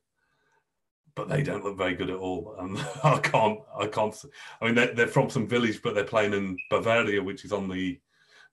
but 1.16 1.30
they 1.30 1.44
don't 1.44 1.64
look 1.64 1.78
very 1.78 1.96
good 1.96 2.10
at 2.10 2.18
all. 2.18 2.56
And 2.60 2.78
I 3.04 3.20
can't, 3.20 3.60
I 3.78 3.88
can't. 3.88 4.16
I 4.62 4.66
mean, 4.66 4.76
they're, 4.76 4.94
they're 4.94 5.08
from 5.08 5.30
some 5.30 5.48
village, 5.48 5.82
but 5.82 5.96
they're 5.96 6.04
playing 6.04 6.34
in 6.34 6.58
Bavaria, 6.70 7.24
which 7.24 7.46
is 7.46 7.54
on 7.54 7.70
the 7.70 8.00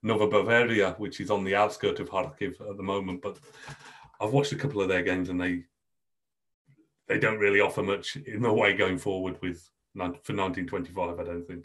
Nova 0.02 0.28
Bavaria, 0.28 0.94
which 0.98 1.20
is 1.20 1.30
on 1.30 1.42
the 1.44 1.56
outskirts 1.56 1.98
of 1.98 2.10
Kharkiv 2.10 2.60
at 2.60 2.76
the 2.76 2.82
moment. 2.82 3.22
But 3.22 3.38
I've 4.20 4.32
watched 4.32 4.52
a 4.52 4.56
couple 4.56 4.80
of 4.80 4.88
their 4.88 5.02
games 5.02 5.28
and 5.28 5.40
they 5.40 5.64
they 7.08 7.18
don't 7.18 7.38
really 7.38 7.60
offer 7.60 7.82
much 7.82 8.16
in 8.16 8.42
the 8.42 8.52
way 8.52 8.74
going 8.74 8.98
forward 8.98 9.40
with 9.42 9.68
for 9.94 10.34
1925. 10.34 11.20
I 11.20 11.24
don't 11.24 11.46
think. 11.46 11.64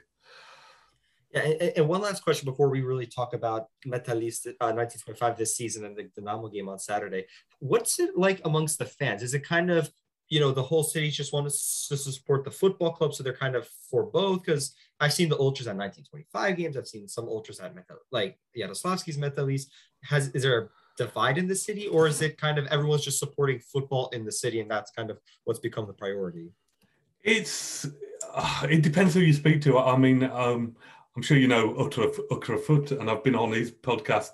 Yeah, 1.32 1.42
and, 1.42 1.74
and 1.78 1.88
one 1.88 2.02
last 2.02 2.24
question 2.24 2.46
before 2.46 2.70
we 2.70 2.82
really 2.82 3.06
talk 3.06 3.34
about 3.34 3.68
Metalist 3.86 4.48
uh, 4.48 4.74
1925 4.74 5.38
this 5.38 5.56
season 5.56 5.86
and 5.86 5.96
the 5.96 6.10
Dynamo 6.16 6.48
game 6.50 6.70
on 6.70 6.80
Saturday. 6.80 7.26
What's 7.60 8.00
it 8.00 8.18
like 8.18 8.42
amongst 8.46 8.80
the 8.80 8.86
fans? 8.86 9.22
Is 9.22 9.34
it 9.34 9.46
kind 9.46 9.70
of 9.70 9.92
you 10.28 10.40
know 10.40 10.52
the 10.52 10.64
whole 10.64 10.84
city 10.84 11.10
just 11.10 11.34
wants 11.34 11.88
to 11.88 11.98
support 11.98 12.44
the 12.44 12.52
football 12.52 12.92
club, 12.92 13.14
so 13.14 13.24
they're 13.24 13.34
kind 13.34 13.56
of 13.56 13.68
for 13.90 14.04
both? 14.04 14.44
Because 14.44 14.74
I've 15.00 15.14
seen 15.14 15.30
the 15.30 15.38
ultras 15.38 15.68
at 15.68 15.76
1925 15.76 16.58
games. 16.58 16.78
I've 16.78 16.88
seen 16.88 17.08
some 17.08 17.28
ultras 17.28 17.60
at 17.60 17.76
Metal, 17.76 17.98
like 18.12 18.38
Yaroslavsky's 18.58 19.18
Metalist. 19.18 19.68
Has 20.04 20.30
is 20.30 20.44
there 20.44 20.72
divide 21.00 21.38
in 21.38 21.48
the 21.48 21.56
city, 21.56 21.88
or 21.88 22.08
is 22.08 22.22
it 22.22 22.38
kind 22.38 22.58
of 22.60 22.68
everyone's 22.68 23.04
just 23.04 23.20
supporting 23.20 23.60
football 23.60 24.10
in 24.10 24.26
the 24.26 24.32
city, 24.32 24.60
and 24.60 24.70
that's 24.70 24.92
kind 24.92 25.10
of 25.10 25.18
what's 25.46 25.60
become 25.60 25.88
the 25.88 25.94
priority? 25.94 26.52
It's 27.24 27.88
uh, 28.34 28.68
it 28.70 28.82
depends 28.84 29.14
who 29.14 29.22
you 29.22 29.34
speak 29.34 29.62
to. 29.64 29.80
I 29.80 29.98
mean, 29.98 30.24
um, 30.24 30.76
I'm 31.16 31.24
sure 31.24 31.38
you 31.38 31.48
know 31.48 31.74
Ukra 31.74 32.60
Foot, 32.60 32.92
and 32.92 33.10
I've 33.10 33.24
been 33.24 33.36
on 33.36 33.52
his 33.52 33.72
podcast, 33.72 34.32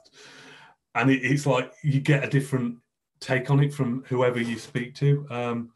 and 0.95 1.09
it, 1.09 1.23
it's 1.23 1.45
like 1.45 1.71
you 1.83 2.01
get 2.01 2.23
a 2.23 2.29
different 2.29 2.77
take 3.21 3.49
on 3.49 3.63
it 3.63 3.73
from 3.73 4.03
whoever 4.07 4.41
you 4.41 4.57
speak 4.57 4.95
to. 4.95 5.25
Um, 5.29 5.71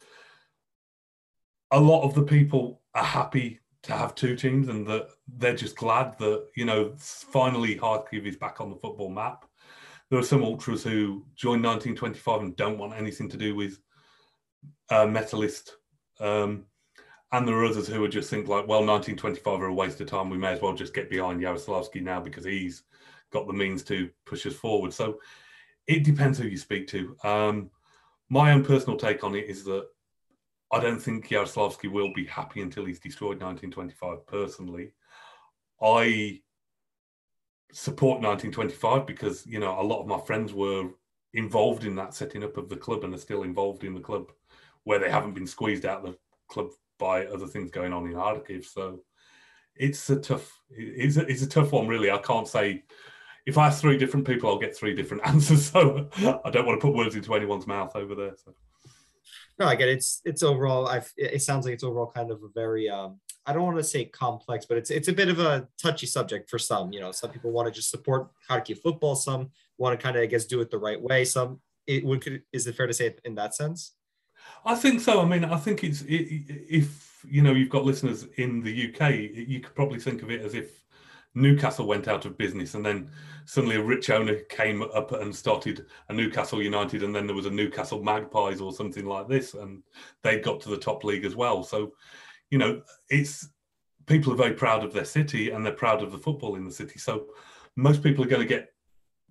a 1.71 1.79
lot 1.79 2.03
of 2.03 2.15
the 2.15 2.23
people 2.23 2.81
are 2.95 3.03
happy 3.03 3.59
to 3.83 3.93
have 3.93 4.15
two 4.15 4.35
teams 4.35 4.67
and 4.67 4.85
that 4.87 5.07
they're 5.37 5.55
just 5.55 5.75
glad 5.77 6.17
that 6.19 6.47
you 6.55 6.65
know 6.65 6.93
finally 6.97 7.75
Kharkiv 7.75 8.25
is 8.25 8.35
back 8.35 8.59
on 8.59 8.69
the 8.69 8.75
football 8.75 9.09
map. 9.09 9.45
There 10.09 10.19
are 10.19 10.23
some 10.23 10.43
ultras 10.43 10.83
who 10.83 11.25
join 11.35 11.61
1925 11.61 12.41
and 12.41 12.55
don't 12.55 12.79
want 12.79 12.93
anything 12.93 13.29
to 13.29 13.37
do 13.37 13.55
with 13.55 13.79
uh, 14.89 15.05
Metalist, 15.05 15.71
um, 16.19 16.65
and 17.31 17.47
there 17.47 17.55
are 17.55 17.65
others 17.65 17.87
who 17.87 18.01
would 18.01 18.11
just 18.11 18.29
think 18.29 18.47
like, 18.47 18.67
well, 18.67 18.85
1925 18.85 19.61
are 19.61 19.67
a 19.67 19.73
waste 19.73 20.01
of 20.01 20.07
time. 20.07 20.29
We 20.29 20.37
may 20.37 20.53
as 20.53 20.61
well 20.61 20.73
just 20.73 20.95
get 20.95 21.11
behind 21.11 21.41
Yaroslavsky 21.41 22.01
now 22.01 22.19
because 22.19 22.43
he's 22.43 22.83
got 23.31 23.45
the 23.45 23.53
means 23.53 23.83
to 23.83 24.09
push 24.25 24.47
us 24.47 24.55
forward. 24.55 24.93
So 24.93 25.19
it 25.85 26.03
depends 26.03 26.39
who 26.39 26.47
you 26.47 26.57
speak 26.57 26.87
to. 26.87 27.15
Um, 27.23 27.69
my 28.29 28.51
own 28.51 28.63
personal 28.63 28.97
take 28.97 29.23
on 29.23 29.35
it 29.35 29.45
is 29.45 29.63
that 29.65 29.85
I 30.71 30.79
don't 30.79 30.99
think 30.99 31.29
Yaroslavsky 31.29 31.91
will 31.91 32.13
be 32.13 32.25
happy 32.25 32.61
until 32.61 32.85
he's 32.85 32.99
destroyed 32.99 33.41
1925. 33.41 34.25
Personally, 34.25 34.91
I 35.81 36.41
support 37.71 38.21
1925 38.21 39.05
because 39.05 39.45
you 39.45 39.59
know 39.59 39.79
a 39.79 39.83
lot 39.83 40.01
of 40.01 40.07
my 40.07 40.19
friends 40.19 40.53
were 40.53 40.89
involved 41.33 41.85
in 41.85 41.95
that 41.95 42.13
setting 42.13 42.43
up 42.43 42.57
of 42.57 42.69
the 42.69 42.75
club 42.75 43.03
and 43.03 43.13
are 43.13 43.19
still 43.19 43.43
involved 43.43 43.83
in 43.83 43.93
the 43.93 43.99
club 43.99 44.31
where 44.83 44.99
they 44.99 45.09
haven't 45.09 45.35
been 45.35 45.45
squeezed 45.45 45.85
out 45.85 45.99
of 45.99 46.11
the 46.11 46.17
club 46.47 46.69
by 46.97 47.25
other 47.27 47.47
things 47.47 47.69
going 47.69 47.93
on 47.93 48.05
in 48.07 48.13
Kharkiv. 48.13 48.65
So 48.65 49.01
it's 49.75 50.09
a 50.09 50.17
tough 50.17 50.51
it's 50.71 51.17
a, 51.17 51.21
it's 51.27 51.43
a 51.43 51.47
tough 51.47 51.71
one 51.71 51.87
really. 51.87 52.11
I 52.11 52.17
can't 52.17 52.47
say 52.47 52.83
if 53.45 53.57
I 53.57 53.67
ask 53.67 53.81
three 53.81 53.97
different 53.97 54.27
people, 54.27 54.49
I'll 54.49 54.59
get 54.59 54.75
three 54.75 54.93
different 54.95 55.25
answers. 55.27 55.65
So 55.65 56.09
I 56.17 56.49
don't 56.49 56.65
want 56.65 56.79
to 56.79 56.85
put 56.85 56.95
words 56.95 57.15
into 57.15 57.35
anyone's 57.35 57.67
mouth 57.67 57.95
over 57.95 58.15
there. 58.15 58.35
So 58.43 58.53
no, 59.59 59.67
I 59.67 59.75
get 59.75 59.89
it. 59.89 59.97
it's 59.97 60.21
it's 60.25 60.43
overall. 60.43 60.87
I 60.87 61.01
it 61.17 61.41
sounds 61.41 61.65
like 61.65 61.73
it's 61.73 61.83
overall 61.83 62.11
kind 62.13 62.31
of 62.31 62.41
a 62.43 62.49
very 62.53 62.89
um, 62.89 63.19
I 63.45 63.53
don't 63.53 63.63
want 63.63 63.77
to 63.77 63.83
say 63.83 64.05
complex, 64.05 64.65
but 64.65 64.77
it's 64.77 64.91
it's 64.91 65.07
a 65.07 65.13
bit 65.13 65.29
of 65.29 65.39
a 65.39 65.67
touchy 65.81 66.07
subject 66.07 66.49
for 66.49 66.59
some. 66.59 66.93
You 66.93 66.99
know, 66.99 67.11
some 67.11 67.31
people 67.31 67.51
want 67.51 67.67
to 67.67 67.71
just 67.71 67.89
support 67.89 68.29
Kharkiv 68.49 68.79
football. 68.79 69.15
Some 69.15 69.51
want 69.77 69.97
to 69.97 70.03
kind 70.03 70.15
of 70.15 70.21
I 70.21 70.27
guess 70.27 70.45
do 70.45 70.61
it 70.61 70.69
the 70.69 70.77
right 70.77 71.01
way. 71.01 71.25
Some 71.25 71.61
it 71.87 72.05
would 72.05 72.21
could, 72.21 72.43
is 72.53 72.67
it 72.67 72.75
fair 72.75 72.87
to 72.87 72.93
say 72.93 73.15
in 73.25 73.35
that 73.35 73.55
sense? 73.55 73.93
I 74.65 74.75
think 74.75 75.01
so. 75.01 75.21
I 75.21 75.25
mean, 75.25 75.43
I 75.43 75.57
think 75.57 75.83
it's 75.83 76.01
it, 76.03 76.27
if 76.69 77.25
you 77.27 77.41
know 77.41 77.53
you've 77.53 77.69
got 77.69 77.85
listeners 77.85 78.27
in 78.37 78.61
the 78.61 78.93
UK, 78.93 79.13
you 79.33 79.59
could 79.59 79.75
probably 79.75 79.99
think 79.99 80.21
of 80.21 80.29
it 80.31 80.41
as 80.41 80.53
if 80.53 80.83
Newcastle 81.35 81.87
went 81.87 82.07
out 82.07 82.25
of 82.25 82.37
business, 82.37 82.73
and 82.73 82.85
then 82.85 83.09
suddenly 83.45 83.75
a 83.75 83.83
rich 83.83 84.09
owner 84.09 84.35
came 84.49 84.81
up 84.81 85.11
and 85.11 85.35
started 85.35 85.85
a 86.09 86.13
Newcastle 86.13 86.61
United, 86.61 87.03
and 87.03 87.15
then 87.15 87.27
there 87.27 87.35
was 87.35 87.45
a 87.45 87.51
Newcastle 87.51 88.03
Magpies 88.03 88.61
or 88.61 88.71
something 88.71 89.05
like 89.05 89.27
this, 89.27 89.53
and 89.53 89.83
they 90.23 90.39
got 90.39 90.59
to 90.61 90.69
the 90.69 90.77
top 90.77 91.03
league 91.03 91.25
as 91.25 91.35
well. 91.35 91.63
So, 91.63 91.93
you 92.49 92.57
know, 92.57 92.81
it's 93.09 93.49
people 94.05 94.33
are 94.33 94.37
very 94.37 94.53
proud 94.53 94.83
of 94.83 94.93
their 94.93 95.05
city 95.05 95.51
and 95.51 95.65
they're 95.65 95.73
proud 95.73 96.01
of 96.01 96.11
the 96.11 96.17
football 96.17 96.55
in 96.55 96.65
the 96.65 96.71
city. 96.71 96.99
So, 96.99 97.27
most 97.75 98.03
people 98.03 98.23
are 98.23 98.27
going 98.27 98.41
to 98.41 98.47
get 98.47 98.69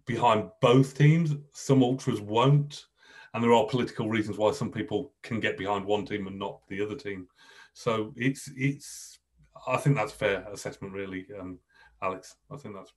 behind 0.06 0.50
both 0.60 0.96
teams. 0.96 1.34
Some 1.52 1.82
ultras 1.82 2.20
won't, 2.20 2.86
and 3.34 3.42
there 3.42 3.52
are 3.52 3.66
political 3.66 4.08
reasons 4.08 4.38
why 4.38 4.52
some 4.52 4.70
people 4.70 5.12
can 5.22 5.40
get 5.40 5.58
behind 5.58 5.84
one 5.84 6.06
team 6.06 6.26
and 6.26 6.38
not 6.38 6.60
the 6.68 6.82
other 6.82 6.96
team. 6.96 7.28
So 7.74 8.12
it's 8.16 8.50
it's 8.56 9.18
I 9.66 9.76
think 9.76 9.96
that's 9.96 10.12
fair 10.12 10.44
assessment, 10.52 10.94
really. 10.94 11.26
Um, 11.38 11.58
Alex. 12.02 12.36
I 12.50 12.56
think 12.56 12.74
that's. 12.74 12.92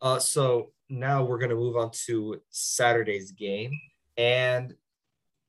Uh, 0.00 0.18
so 0.18 0.72
now 0.88 1.24
we're 1.24 1.38
going 1.38 1.50
to 1.50 1.56
move 1.56 1.76
on 1.76 1.90
to 2.06 2.40
Saturday's 2.50 3.32
game, 3.32 3.72
and 4.16 4.74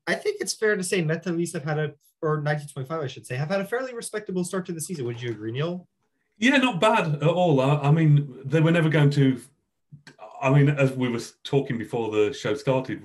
I 0.08 0.16
think 0.16 0.38
it's 0.42 0.54
fair 0.54 0.76
to 0.76 0.84
say 0.84 1.04
Metalist 1.04 1.54
have 1.54 1.64
had 1.64 1.80
a, 1.80 1.94
or 2.22 2.42
1925, 2.42 3.02
I 3.02 3.08
should 3.08 3.26
say, 3.26 3.36
have 3.36 3.50
had 3.50 3.62
a 3.62 3.66
fairly 3.66 3.94
respectable 3.94 4.44
start 4.44 4.66
to 4.68 4.72
the 4.72 4.82
season. 4.82 5.06
Would 5.06 5.22
you 5.22 5.32
agree, 5.32 5.52
Neil? 5.52 5.88
Yeah, 6.38 6.58
not 6.58 6.82
bad 6.82 7.16
at 7.16 7.24
all. 7.24 7.62
I, 7.62 7.76
I 7.78 7.92
mean, 7.92 8.42
they 8.46 8.60
were 8.60 8.72
never 8.72 8.90
going 8.90 9.12
to. 9.12 9.40
I 10.42 10.50
mean, 10.50 10.70
as 10.70 10.92
we 10.92 11.08
were 11.08 11.22
talking 11.44 11.78
before 11.78 12.12
the 12.12 12.34
show 12.34 12.54
started, 12.56 13.02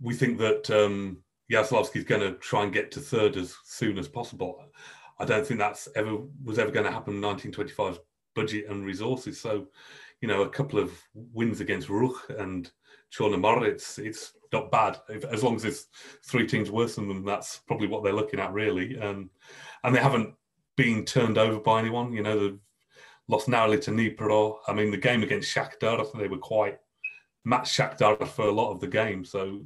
we 0.00 0.14
think 0.14 0.38
that 0.38 0.68
um, 0.70 1.22
Yaroslavsky's 1.50 2.04
going 2.04 2.20
to 2.20 2.32
try 2.38 2.64
and 2.64 2.72
get 2.72 2.90
to 2.92 3.00
third 3.00 3.36
as 3.36 3.54
soon 3.64 3.98
as 3.98 4.08
possible. 4.08 4.62
I 5.18 5.24
don't 5.24 5.46
think 5.46 5.60
that's 5.60 5.88
ever 5.96 6.18
was 6.44 6.58
ever 6.58 6.70
going 6.70 6.84
to 6.84 6.92
happen 6.92 7.14
in 7.14 7.20
1925's 7.22 8.00
budget 8.34 8.66
and 8.68 8.84
resources. 8.84 9.40
So, 9.40 9.66
you 10.20 10.28
know, 10.28 10.42
a 10.42 10.48
couple 10.48 10.78
of 10.78 10.92
wins 11.14 11.60
against 11.60 11.88
Rukh 11.88 12.30
and 12.38 12.70
Chornomorets, 13.16 13.98
it's 13.98 14.34
not 14.56 14.70
bad. 14.70 14.98
If, 15.08 15.24
as 15.24 15.42
long 15.42 15.56
as 15.56 15.64
it's 15.64 15.86
three 16.24 16.46
teams 16.46 16.70
worse 16.70 16.96
than 16.96 17.08
them, 17.08 17.24
that's 17.24 17.60
probably 17.66 17.86
what 17.86 18.02
they're 18.02 18.12
looking 18.12 18.40
at, 18.40 18.52
really. 18.52 18.96
And 18.96 19.28
and 19.84 19.94
they 19.94 20.00
haven't 20.00 20.34
been 20.76 21.04
turned 21.04 21.38
over 21.38 21.60
by 21.60 21.78
anyone. 21.80 22.12
You 22.12 22.22
know, 22.22 22.38
they've 22.38 22.58
lost 23.28 23.48
narrowly 23.48 23.78
to 23.80 23.90
Dnipro. 23.90 24.56
I 24.68 24.72
mean, 24.72 24.90
the 24.90 24.96
game 24.96 25.22
against 25.22 25.54
Shakhtar, 25.54 26.00
I 26.00 26.04
think 26.04 26.18
they 26.18 26.28
were 26.28 26.38
quite 26.38 26.78
matched 27.44 27.78
Shakhtar 27.78 28.26
for 28.26 28.46
a 28.46 28.52
lot 28.52 28.72
of 28.72 28.80
the 28.80 28.88
game. 28.88 29.24
So, 29.24 29.62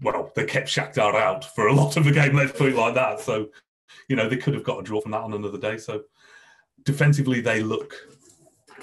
well, 0.00 0.30
they 0.34 0.44
kept 0.44 0.68
Shakhtar 0.68 1.14
out 1.14 1.44
for 1.44 1.68
a 1.68 1.74
lot 1.74 1.96
of 1.96 2.04
the 2.04 2.12
game. 2.12 2.34
Let's 2.34 2.58
put 2.58 2.72
it 2.72 2.76
like 2.76 2.94
that. 2.94 3.20
So, 3.20 3.48
you 4.08 4.16
know, 4.16 4.28
they 4.28 4.36
could 4.36 4.54
have 4.54 4.64
got 4.64 4.80
a 4.80 4.82
draw 4.82 5.00
from 5.00 5.12
that 5.12 5.22
on 5.22 5.34
another 5.34 5.58
day. 5.58 5.78
So, 5.78 6.02
defensively, 6.84 7.40
they 7.40 7.62
look 7.62 7.94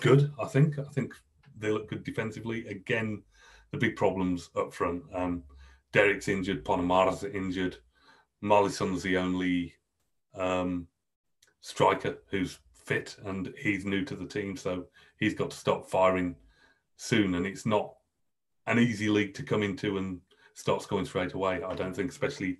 good. 0.01 0.31
I 0.41 0.45
think. 0.45 0.79
I 0.79 0.83
think 0.93 1.13
they 1.57 1.71
look 1.71 1.89
good 1.89 2.03
defensively. 2.03 2.67
Again, 2.67 3.23
the 3.73 3.77
big 3.79 3.97
problems 3.97 4.51
up 4.55 4.73
front. 4.73 5.03
Um, 5.13 5.43
Derek's 5.91 6.29
injured, 6.29 6.63
Ponomaren's 6.63 7.23
injured. 7.23 7.77
Mollison's 8.41 9.03
the 9.03 9.17
only 9.17 9.73
um, 10.35 10.87
striker 11.59 12.19
who's 12.29 12.59
fit, 12.73 13.17
and 13.25 13.53
he's 13.57 13.85
new 13.85 14.05
to 14.05 14.15
the 14.15 14.27
team, 14.27 14.55
so 14.55 14.85
he's 15.17 15.33
got 15.33 15.51
to 15.51 15.57
stop 15.57 15.89
firing 15.89 16.35
soon. 16.97 17.35
And 17.35 17.45
it's 17.45 17.65
not 17.65 17.95
an 18.67 18.79
easy 18.79 19.09
league 19.09 19.33
to 19.33 19.43
come 19.43 19.63
into 19.63 19.97
and 19.97 20.21
start 20.53 20.83
scoring 20.83 21.05
straight 21.05 21.33
away. 21.33 21.63
I 21.63 21.73
don't 21.73 21.95
think, 21.95 22.11
especially 22.11 22.59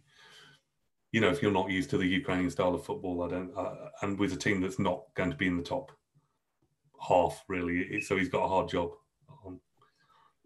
you 1.12 1.22
know, 1.22 1.30
if 1.30 1.44
you're 1.44 1.52
not 1.52 1.70
used 1.70 1.92
to 1.92 1.98
the 2.00 2.08
Ukrainian 2.08 2.50
style 2.50 2.74
of 2.74 2.84
football, 2.84 3.22
I 3.22 3.28
don't, 3.30 3.56
uh, 3.56 3.76
and 4.02 4.18
with 4.18 4.34
a 4.34 4.36
team 4.36 4.62
that's 4.62 4.80
not 4.80 5.04
going 5.14 5.30
to 5.30 5.38
be 5.38 5.46
in 5.46 5.58
the 5.58 5.64
top 5.64 5.92
half, 7.08 7.44
really. 7.48 8.02
So 8.02 8.18
he's 8.18 8.30
got 8.30 8.46
a 8.46 8.48
hard 8.48 8.68
job. 8.68 8.90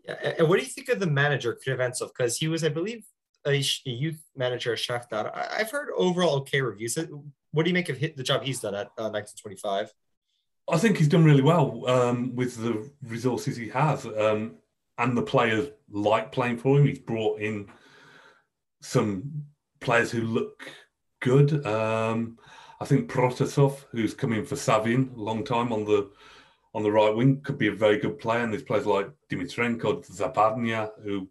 And 0.08 0.48
what 0.48 0.58
do 0.58 0.66
you 0.66 0.72
think 0.72 0.90
of 0.90 1.00
the 1.00 1.08
manager 1.08 1.58
Kriventsov? 1.66 2.10
Because 2.18 2.38
he 2.38 2.48
was, 2.48 2.64
I 2.64 2.70
believe, 2.70 3.06
a, 3.46 3.64
youth 3.86 4.22
manager 4.36 4.74
at 4.74 4.80
Shakhtar. 4.80 5.32
I've 5.36 5.72
heard 5.72 5.90
overall 5.96 6.38
okay 6.38 6.62
reviews. 6.62 6.98
What 7.52 7.64
do 7.64 7.70
you 7.70 7.74
make 7.74 7.90
of 7.90 8.00
the 8.00 8.24
job 8.24 8.44
he's 8.44 8.60
done 8.60 8.76
at 8.76 8.88
uh, 8.98 9.10
1925? 9.10 9.94
I 10.70 10.78
think 10.78 10.98
he's 10.98 11.08
done 11.08 11.24
really 11.24 11.42
well 11.42 11.88
um, 11.90 12.36
with 12.36 12.58
the 12.58 12.90
resources 13.04 13.56
he 13.56 13.70
has, 13.70 14.06
um, 14.06 14.56
and 14.98 15.18
the 15.18 15.22
players 15.22 15.70
like 15.90 16.32
playing 16.32 16.58
for 16.58 16.78
him. 16.78 16.86
He's 16.86 17.00
brought 17.00 17.40
in 17.40 17.70
some 18.82 19.44
players 19.80 20.12
who 20.12 20.22
look 20.22 20.70
good. 21.22 21.66
Um, 21.66 22.38
I 22.80 22.86
think 22.86 23.10
Protasov, 23.10 23.86
who's 23.92 24.14
coming 24.14 24.46
for 24.46 24.56
Savin, 24.56 25.12
a 25.16 25.20
long 25.20 25.44
time 25.44 25.72
on 25.72 25.86
the 25.86 26.12
on 26.78 26.84
the 26.84 26.92
right 26.92 27.14
wing, 27.14 27.42
could 27.42 27.58
be 27.58 27.70
a 27.70 27.72
very 27.72 27.98
good 27.98 28.20
player. 28.20 28.44
And 28.44 28.54
there's 28.54 28.62
players 28.62 28.86
like 28.86 29.10
Dimitrenko, 29.32 30.06
Zapadnia, 30.06 30.92
who 31.04 31.28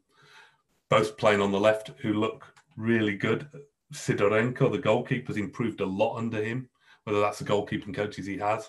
both 0.90 1.16
playing 1.16 1.40
on 1.40 1.52
the 1.52 1.60
left, 1.60 1.92
who 1.98 2.14
look 2.14 2.44
really 2.76 3.16
good. 3.16 3.46
Sidorenko, 3.94 4.72
the 4.72 4.78
goalkeeper's 4.78 5.36
improved 5.36 5.80
a 5.80 5.86
lot 5.86 6.16
under 6.16 6.42
him, 6.42 6.68
whether 7.04 7.20
that's 7.20 7.38
the 7.38 7.44
goalkeeping 7.44 7.94
coaches 7.94 8.26
he 8.26 8.36
has. 8.38 8.68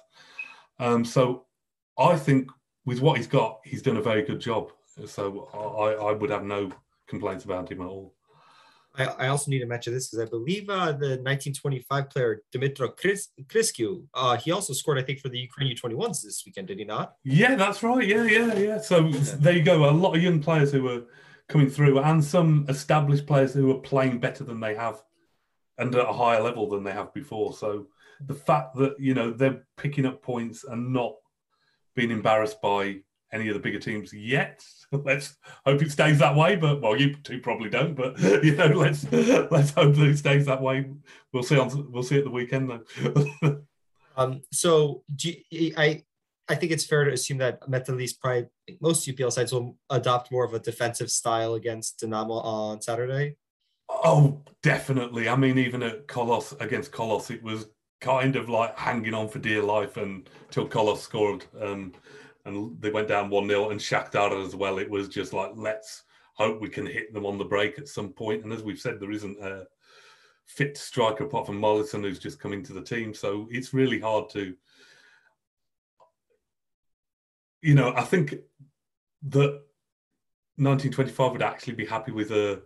Um, 0.77 1.03
so 1.03 1.45
I 1.97 2.15
think 2.15 2.51
with 2.85 3.01
what 3.01 3.17
he's 3.17 3.25
got, 3.25 3.59
he's 3.63 3.81
done 3.81 3.97
a 3.97 4.01
very 4.01 4.21
good 4.21 4.39
job. 4.39 4.71
So 5.07 5.49
I, 5.55 6.09
I 6.09 6.11
would 6.11 6.29
have 6.29 6.43
no 6.43 6.71
complaints 7.07 7.43
about 7.43 7.71
him 7.71 7.81
at 7.81 7.87
all. 7.87 8.13
I, 8.97 9.05
I 9.05 9.27
also 9.27 9.51
need 9.51 9.59
to 9.59 9.65
mention 9.65 9.93
this 9.93 10.09
because 10.09 10.25
I 10.25 10.29
believe 10.29 10.69
uh, 10.69 10.91
the 10.91 11.19
1925 11.21 12.09
player 12.09 12.41
Dimitro 12.53 12.95
Kris, 12.97 13.29
uh, 14.13 14.37
he 14.37 14.51
also 14.51 14.73
scored, 14.73 14.97
I 14.97 15.03
think, 15.03 15.19
for 15.19 15.29
the 15.29 15.37
Ukraine 15.37 15.75
U21s 15.75 16.23
this 16.23 16.43
weekend, 16.45 16.67
did 16.67 16.79
he 16.79 16.85
not? 16.85 17.15
Yeah, 17.23 17.55
that's 17.55 17.83
right. 17.83 18.05
Yeah, 18.05 18.23
yeah, 18.23 18.57
yeah. 18.57 18.77
So 18.79 19.07
yeah. 19.07 19.19
there 19.39 19.53
you 19.53 19.63
go. 19.63 19.89
A 19.89 19.91
lot 19.91 20.15
of 20.15 20.21
young 20.21 20.41
players 20.41 20.71
who 20.71 20.83
were 20.83 21.03
coming 21.47 21.69
through 21.69 21.99
and 21.99 22.23
some 22.23 22.65
established 22.69 23.27
players 23.27 23.53
who 23.53 23.71
are 23.71 23.79
playing 23.79 24.19
better 24.19 24.43
than 24.43 24.59
they 24.59 24.75
have 24.75 25.01
and 25.77 25.93
at 25.93 26.09
a 26.09 26.13
higher 26.13 26.41
level 26.41 26.69
than 26.69 26.83
they 26.83 26.91
have 26.91 27.13
before. 27.13 27.53
So 27.53 27.87
the 28.19 28.33
fact 28.33 28.75
that, 28.77 28.99
you 28.99 29.13
know, 29.13 29.31
they're 29.31 29.63
picking 29.77 30.05
up 30.05 30.23
points 30.23 30.63
and 30.63 30.91
not 30.91 31.13
being 31.95 32.11
embarrassed 32.11 32.61
by 32.61 32.97
any 33.31 33.47
of 33.47 33.53
the 33.53 33.59
bigger 33.59 33.79
teams 33.79 34.13
yet. 34.13 34.63
Let's 34.91 35.37
hope 35.65 35.81
it 35.81 35.91
stays 35.91 36.19
that 36.19 36.35
way. 36.35 36.55
But 36.55 36.81
well, 36.81 36.99
you 36.99 37.15
two 37.15 37.39
probably 37.39 37.69
don't. 37.69 37.95
But 37.95 38.19
you 38.43 38.55
know, 38.55 38.67
let's 38.67 39.11
let's 39.11 39.71
hope 39.71 39.95
that 39.95 40.07
it 40.07 40.17
stays 40.17 40.45
that 40.45 40.61
way. 40.61 40.89
We'll 41.33 41.43
see 41.43 41.57
on 41.57 41.91
we'll 41.91 42.03
see 42.03 42.17
at 42.17 42.23
the 42.23 42.29
weekend 42.29 42.69
though. 42.69 43.61
um. 44.17 44.41
So 44.53 45.03
do 45.13 45.33
you, 45.49 45.73
I 45.77 46.03
I 46.47 46.55
think 46.55 46.71
it's 46.71 46.85
fair 46.85 47.03
to 47.03 47.11
assume 47.11 47.39
that 47.39 47.61
Metalist 47.67 48.19
probably 48.21 48.47
most 48.79 49.07
UPL 49.07 49.31
sides 49.31 49.51
will 49.51 49.77
adopt 49.89 50.31
more 50.31 50.45
of 50.45 50.53
a 50.53 50.59
defensive 50.59 51.11
style 51.11 51.55
against 51.55 51.99
Dynamo 51.99 52.35
on 52.35 52.81
Saturday. 52.81 53.35
Oh, 53.89 54.41
definitely. 54.63 55.29
I 55.29 55.35
mean, 55.35 55.57
even 55.57 55.83
at 55.83 56.07
Kolos 56.07 56.59
against 56.61 56.91
Kolos, 56.91 57.31
it 57.31 57.43
was 57.43 57.67
kind 57.99 58.35
of 58.35 58.49
like 58.49 58.77
hanging 58.77 59.13
on 59.13 59.27
for 59.27 59.39
dear 59.39 59.61
life 59.61 59.97
until 59.97 60.67
Kolos 60.67 60.97
scored. 60.97 61.45
Um, 61.59 61.93
and 62.47 62.79
they 62.81 62.89
went 62.89 63.07
down 63.07 63.29
1 63.29 63.47
0 63.47 63.69
and 63.69 63.79
Shakhtar 63.79 64.43
as 64.45 64.55
well. 64.55 64.79
It 64.79 64.89
was 64.89 65.09
just 65.09 65.33
like, 65.33 65.51
let's 65.55 66.03
hope 66.33 66.61
we 66.61 66.69
can 66.69 66.85
hit 66.85 67.13
them 67.13 67.25
on 67.25 67.37
the 67.37 67.45
break 67.45 67.77
at 67.77 67.87
some 67.87 68.09
point. 68.09 68.43
And 68.43 68.53
as 68.53 68.63
we've 68.63 68.79
said, 68.79 68.99
there 68.99 69.11
isn't 69.11 69.43
a 69.43 69.65
fit 70.45 70.77
striker 70.77 71.25
apart 71.25 71.45
from 71.45 71.59
Mollison 71.59 72.03
who's 72.03 72.19
just 72.19 72.39
coming 72.39 72.63
to 72.63 72.73
the 72.73 72.81
team. 72.81 73.13
So 73.13 73.47
it's 73.51 73.73
really 73.73 73.99
hard 73.99 74.29
to, 74.29 74.55
you 77.61 77.75
know, 77.75 77.93
I 77.95 78.03
think 78.03 78.35
that 79.23 79.61
1925 80.55 81.31
would 81.33 81.41
actually 81.41 81.73
be 81.73 81.85
happy 81.85 82.11
with 82.11 82.31
a 82.31 82.61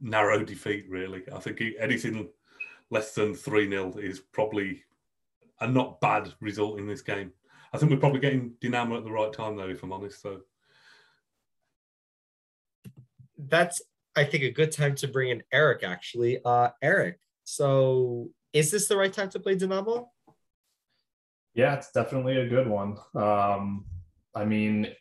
narrow 0.00 0.44
defeat, 0.44 0.86
really. 0.88 1.22
I 1.34 1.40
think 1.40 1.60
anything 1.80 2.28
less 2.90 3.14
than 3.14 3.34
3 3.34 3.68
0 3.68 3.94
is 3.98 4.20
probably 4.20 4.84
a 5.60 5.66
not 5.66 6.00
bad 6.00 6.32
result 6.40 6.78
in 6.78 6.86
this 6.86 7.02
game. 7.02 7.32
I 7.74 7.76
think 7.76 7.90
we're 7.90 7.98
probably 7.98 8.20
getting 8.20 8.52
Dynamo 8.60 8.98
at 8.98 9.04
the 9.04 9.10
right 9.10 9.32
time, 9.32 9.56
though, 9.56 9.68
if 9.68 9.82
I'm 9.82 9.92
honest. 9.92 10.22
So 10.22 10.42
that's, 13.36 13.82
I 14.14 14.22
think, 14.22 14.44
a 14.44 14.50
good 14.52 14.70
time 14.70 14.94
to 14.96 15.08
bring 15.08 15.30
in 15.30 15.42
Erik. 15.52 15.82
Actually, 15.82 16.38
uh, 16.44 16.68
Erik. 16.80 17.18
So, 17.42 18.30
is 18.52 18.70
this 18.70 18.86
the 18.86 18.96
right 18.96 19.12
time 19.12 19.28
to 19.30 19.40
play 19.40 19.56
Dynamo? 19.56 20.08
Yeah, 21.54 21.74
it's 21.74 21.90
definitely 21.90 22.36
a 22.36 22.48
good 22.48 22.68
one. 22.68 22.96
Um, 23.16 23.86
I 24.36 24.44
mean, 24.44 24.94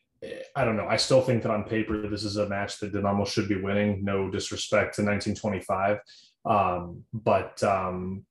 I 0.56 0.66
don't 0.66 0.76
know. 0.76 0.88
I 0.88 0.98
still 0.98 1.22
think 1.22 1.44
that 1.44 1.52
on 1.52 1.66
paper, 1.66 2.10
this 2.10 2.24
is 2.24 2.38
a 2.38 2.50
match 2.50 2.80
that 2.80 2.92
Dynamo 2.92 3.24
should 3.26 3.48
be 3.48 3.62
winning. 3.62 4.04
No 4.04 4.32
disrespect 4.32 4.96
to 4.96 5.04
1925. 5.04 6.00
Um, 6.46 7.04
but 7.14 7.62
um, 7.62 8.26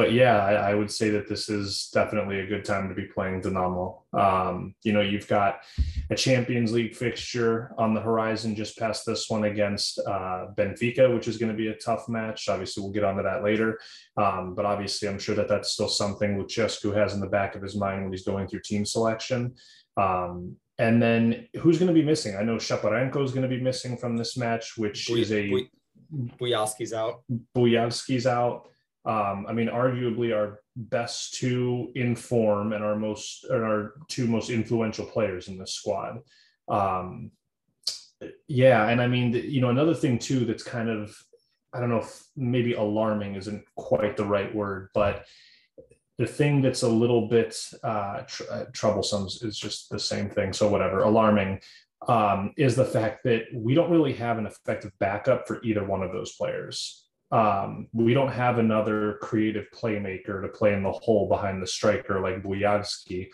but 0.00 0.14
yeah, 0.14 0.42
I, 0.42 0.70
I, 0.70 0.74
would 0.74 0.90
say 0.90 1.10
that 1.10 1.28
this 1.28 1.50
is 1.50 1.90
definitely 1.92 2.40
a 2.40 2.46
good 2.46 2.64
time 2.64 2.88
to 2.88 2.94
be 2.94 3.04
playing 3.04 3.42
Dynamo. 3.42 4.02
Um, 4.14 4.74
you 4.82 4.94
know, 4.94 5.02
you've 5.02 5.28
got 5.28 5.60
a 6.08 6.14
Champions 6.14 6.72
League 6.72 6.96
fixture 6.96 7.74
on 7.76 7.92
the 7.92 8.00
horizon 8.00 8.56
just 8.56 8.78
past 8.78 9.04
this 9.04 9.28
one 9.28 9.44
against 9.44 9.98
uh, 9.98 10.46
Benfica, 10.56 11.14
which 11.14 11.28
is 11.28 11.36
going 11.36 11.52
to 11.52 11.58
be 11.58 11.68
a 11.68 11.74
tough 11.74 12.08
match. 12.08 12.48
Obviously, 12.48 12.82
we'll 12.82 12.94
get 12.94 13.04
onto 13.04 13.22
that 13.22 13.44
later. 13.44 13.78
Um, 14.16 14.54
but 14.54 14.64
obviously, 14.64 15.06
I'm 15.06 15.18
sure 15.18 15.34
that 15.34 15.48
that's 15.48 15.72
still 15.72 15.90
something 15.90 16.38
Lucescu 16.38 16.96
has 16.96 17.12
in 17.12 17.20
the 17.20 17.26
back 17.26 17.54
of 17.54 17.60
his 17.60 17.76
mind 17.76 18.02
when 18.02 18.10
he's 18.10 18.24
going 18.24 18.48
through 18.48 18.62
team 18.64 18.86
selection. 18.86 19.54
Um, 19.98 20.56
and 20.78 21.02
then 21.02 21.46
who's 21.60 21.78
going 21.78 21.94
to 21.94 22.00
be 22.00 22.06
missing? 22.06 22.36
I 22.36 22.42
know 22.42 22.56
Shaparenko 22.56 23.22
is 23.22 23.32
going 23.32 23.42
to 23.42 23.54
be 23.54 23.60
missing 23.60 23.98
from 23.98 24.16
this 24.16 24.38
match, 24.38 24.78
which 24.78 25.10
Buy- 25.10 25.16
is 25.16 25.30
a 25.30 25.68
Buyavsky's 26.40 26.94
out. 26.94 27.22
Buyavsky's 27.54 28.26
out. 28.26 28.69
Um, 29.04 29.46
I 29.48 29.52
mean, 29.52 29.68
arguably 29.68 30.34
our 30.36 30.60
best 30.76 31.34
two 31.34 31.90
in 31.94 32.14
form 32.14 32.72
and 32.72 32.84
our 32.84 32.96
most 32.96 33.44
and 33.44 33.62
our 33.62 33.94
two 34.08 34.26
most 34.26 34.50
influential 34.50 35.06
players 35.06 35.48
in 35.48 35.58
this 35.58 35.72
squad. 35.72 36.18
Um, 36.68 37.30
yeah, 38.46 38.88
and 38.88 39.00
I 39.00 39.06
mean, 39.06 39.32
you 39.32 39.60
know, 39.60 39.70
another 39.70 39.94
thing 39.94 40.18
too 40.18 40.44
that's 40.44 40.62
kind 40.62 40.90
of 40.90 41.16
I 41.72 41.80
don't 41.80 41.88
know 41.88 42.00
if 42.00 42.24
maybe 42.36 42.74
alarming 42.74 43.36
isn't 43.36 43.64
quite 43.76 44.16
the 44.16 44.24
right 44.24 44.54
word, 44.54 44.88
but 44.92 45.24
the 46.18 46.26
thing 46.26 46.60
that's 46.60 46.82
a 46.82 46.88
little 46.88 47.28
bit 47.28 47.56
uh, 47.82 48.22
tr- 48.26 48.42
uh, 48.50 48.64
troublesome 48.72 49.26
is 49.40 49.58
just 49.58 49.88
the 49.88 49.98
same 49.98 50.28
thing. 50.28 50.52
So 50.52 50.68
whatever, 50.68 51.04
alarming 51.04 51.60
um, 52.08 52.52
is 52.58 52.76
the 52.76 52.84
fact 52.84 53.24
that 53.24 53.44
we 53.54 53.74
don't 53.74 53.90
really 53.90 54.12
have 54.14 54.36
an 54.36 54.46
effective 54.46 54.92
backup 54.98 55.46
for 55.46 55.62
either 55.62 55.84
one 55.84 56.02
of 56.02 56.12
those 56.12 56.34
players 56.34 57.06
um, 57.32 57.86
we 57.92 58.14
don't 58.14 58.32
have 58.32 58.58
another 58.58 59.18
creative 59.22 59.66
playmaker 59.72 60.42
to 60.42 60.48
play 60.48 60.72
in 60.72 60.82
the 60.82 60.90
hole 60.90 61.28
behind 61.28 61.62
the 61.62 61.66
striker 61.66 62.20
like 62.20 62.42
Buyavsky. 62.42 63.28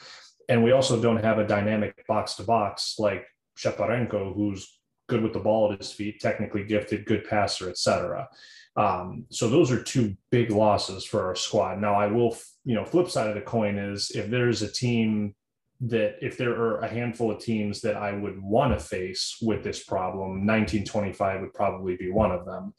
And 0.48 0.62
we 0.62 0.72
also 0.72 1.00
don't 1.00 1.22
have 1.22 1.38
a 1.38 1.46
dynamic 1.46 2.06
box 2.06 2.34
to 2.34 2.42
box 2.42 2.96
like 2.98 3.26
Shaparenko, 3.58 4.34
who's 4.34 4.78
good 5.08 5.22
with 5.22 5.32
the 5.32 5.40
ball 5.40 5.72
at 5.72 5.78
his 5.78 5.92
feet, 5.92 6.20
technically 6.20 6.64
gifted, 6.64 7.06
good 7.06 7.24
passer, 7.24 7.70
etc. 7.70 8.28
Um, 8.76 9.24
so 9.30 9.48
those 9.48 9.70
are 9.70 9.82
two 9.82 10.16
big 10.30 10.50
losses 10.50 11.04
for 11.04 11.26
our 11.26 11.34
squad. 11.34 11.80
Now 11.80 11.94
I 11.94 12.06
will, 12.08 12.36
you 12.64 12.74
know, 12.74 12.84
flip 12.84 13.08
side 13.08 13.28
of 13.28 13.34
the 13.34 13.40
coin 13.40 13.78
is 13.78 14.10
if 14.10 14.28
there's 14.28 14.62
a 14.62 14.70
team 14.70 15.34
that 15.80 16.16
if 16.20 16.36
there 16.36 16.52
are 16.52 16.80
a 16.80 16.88
handful 16.88 17.30
of 17.30 17.38
teams 17.38 17.80
that 17.82 17.96
I 17.96 18.12
would 18.12 18.40
want 18.40 18.78
to 18.78 18.84
face 18.84 19.38
with 19.40 19.62
this 19.62 19.84
problem, 19.84 20.46
1925 20.46 21.40
would 21.40 21.54
probably 21.54 21.96
be 21.96 22.10
one 22.10 22.30
of 22.30 22.44
them. 22.46 22.74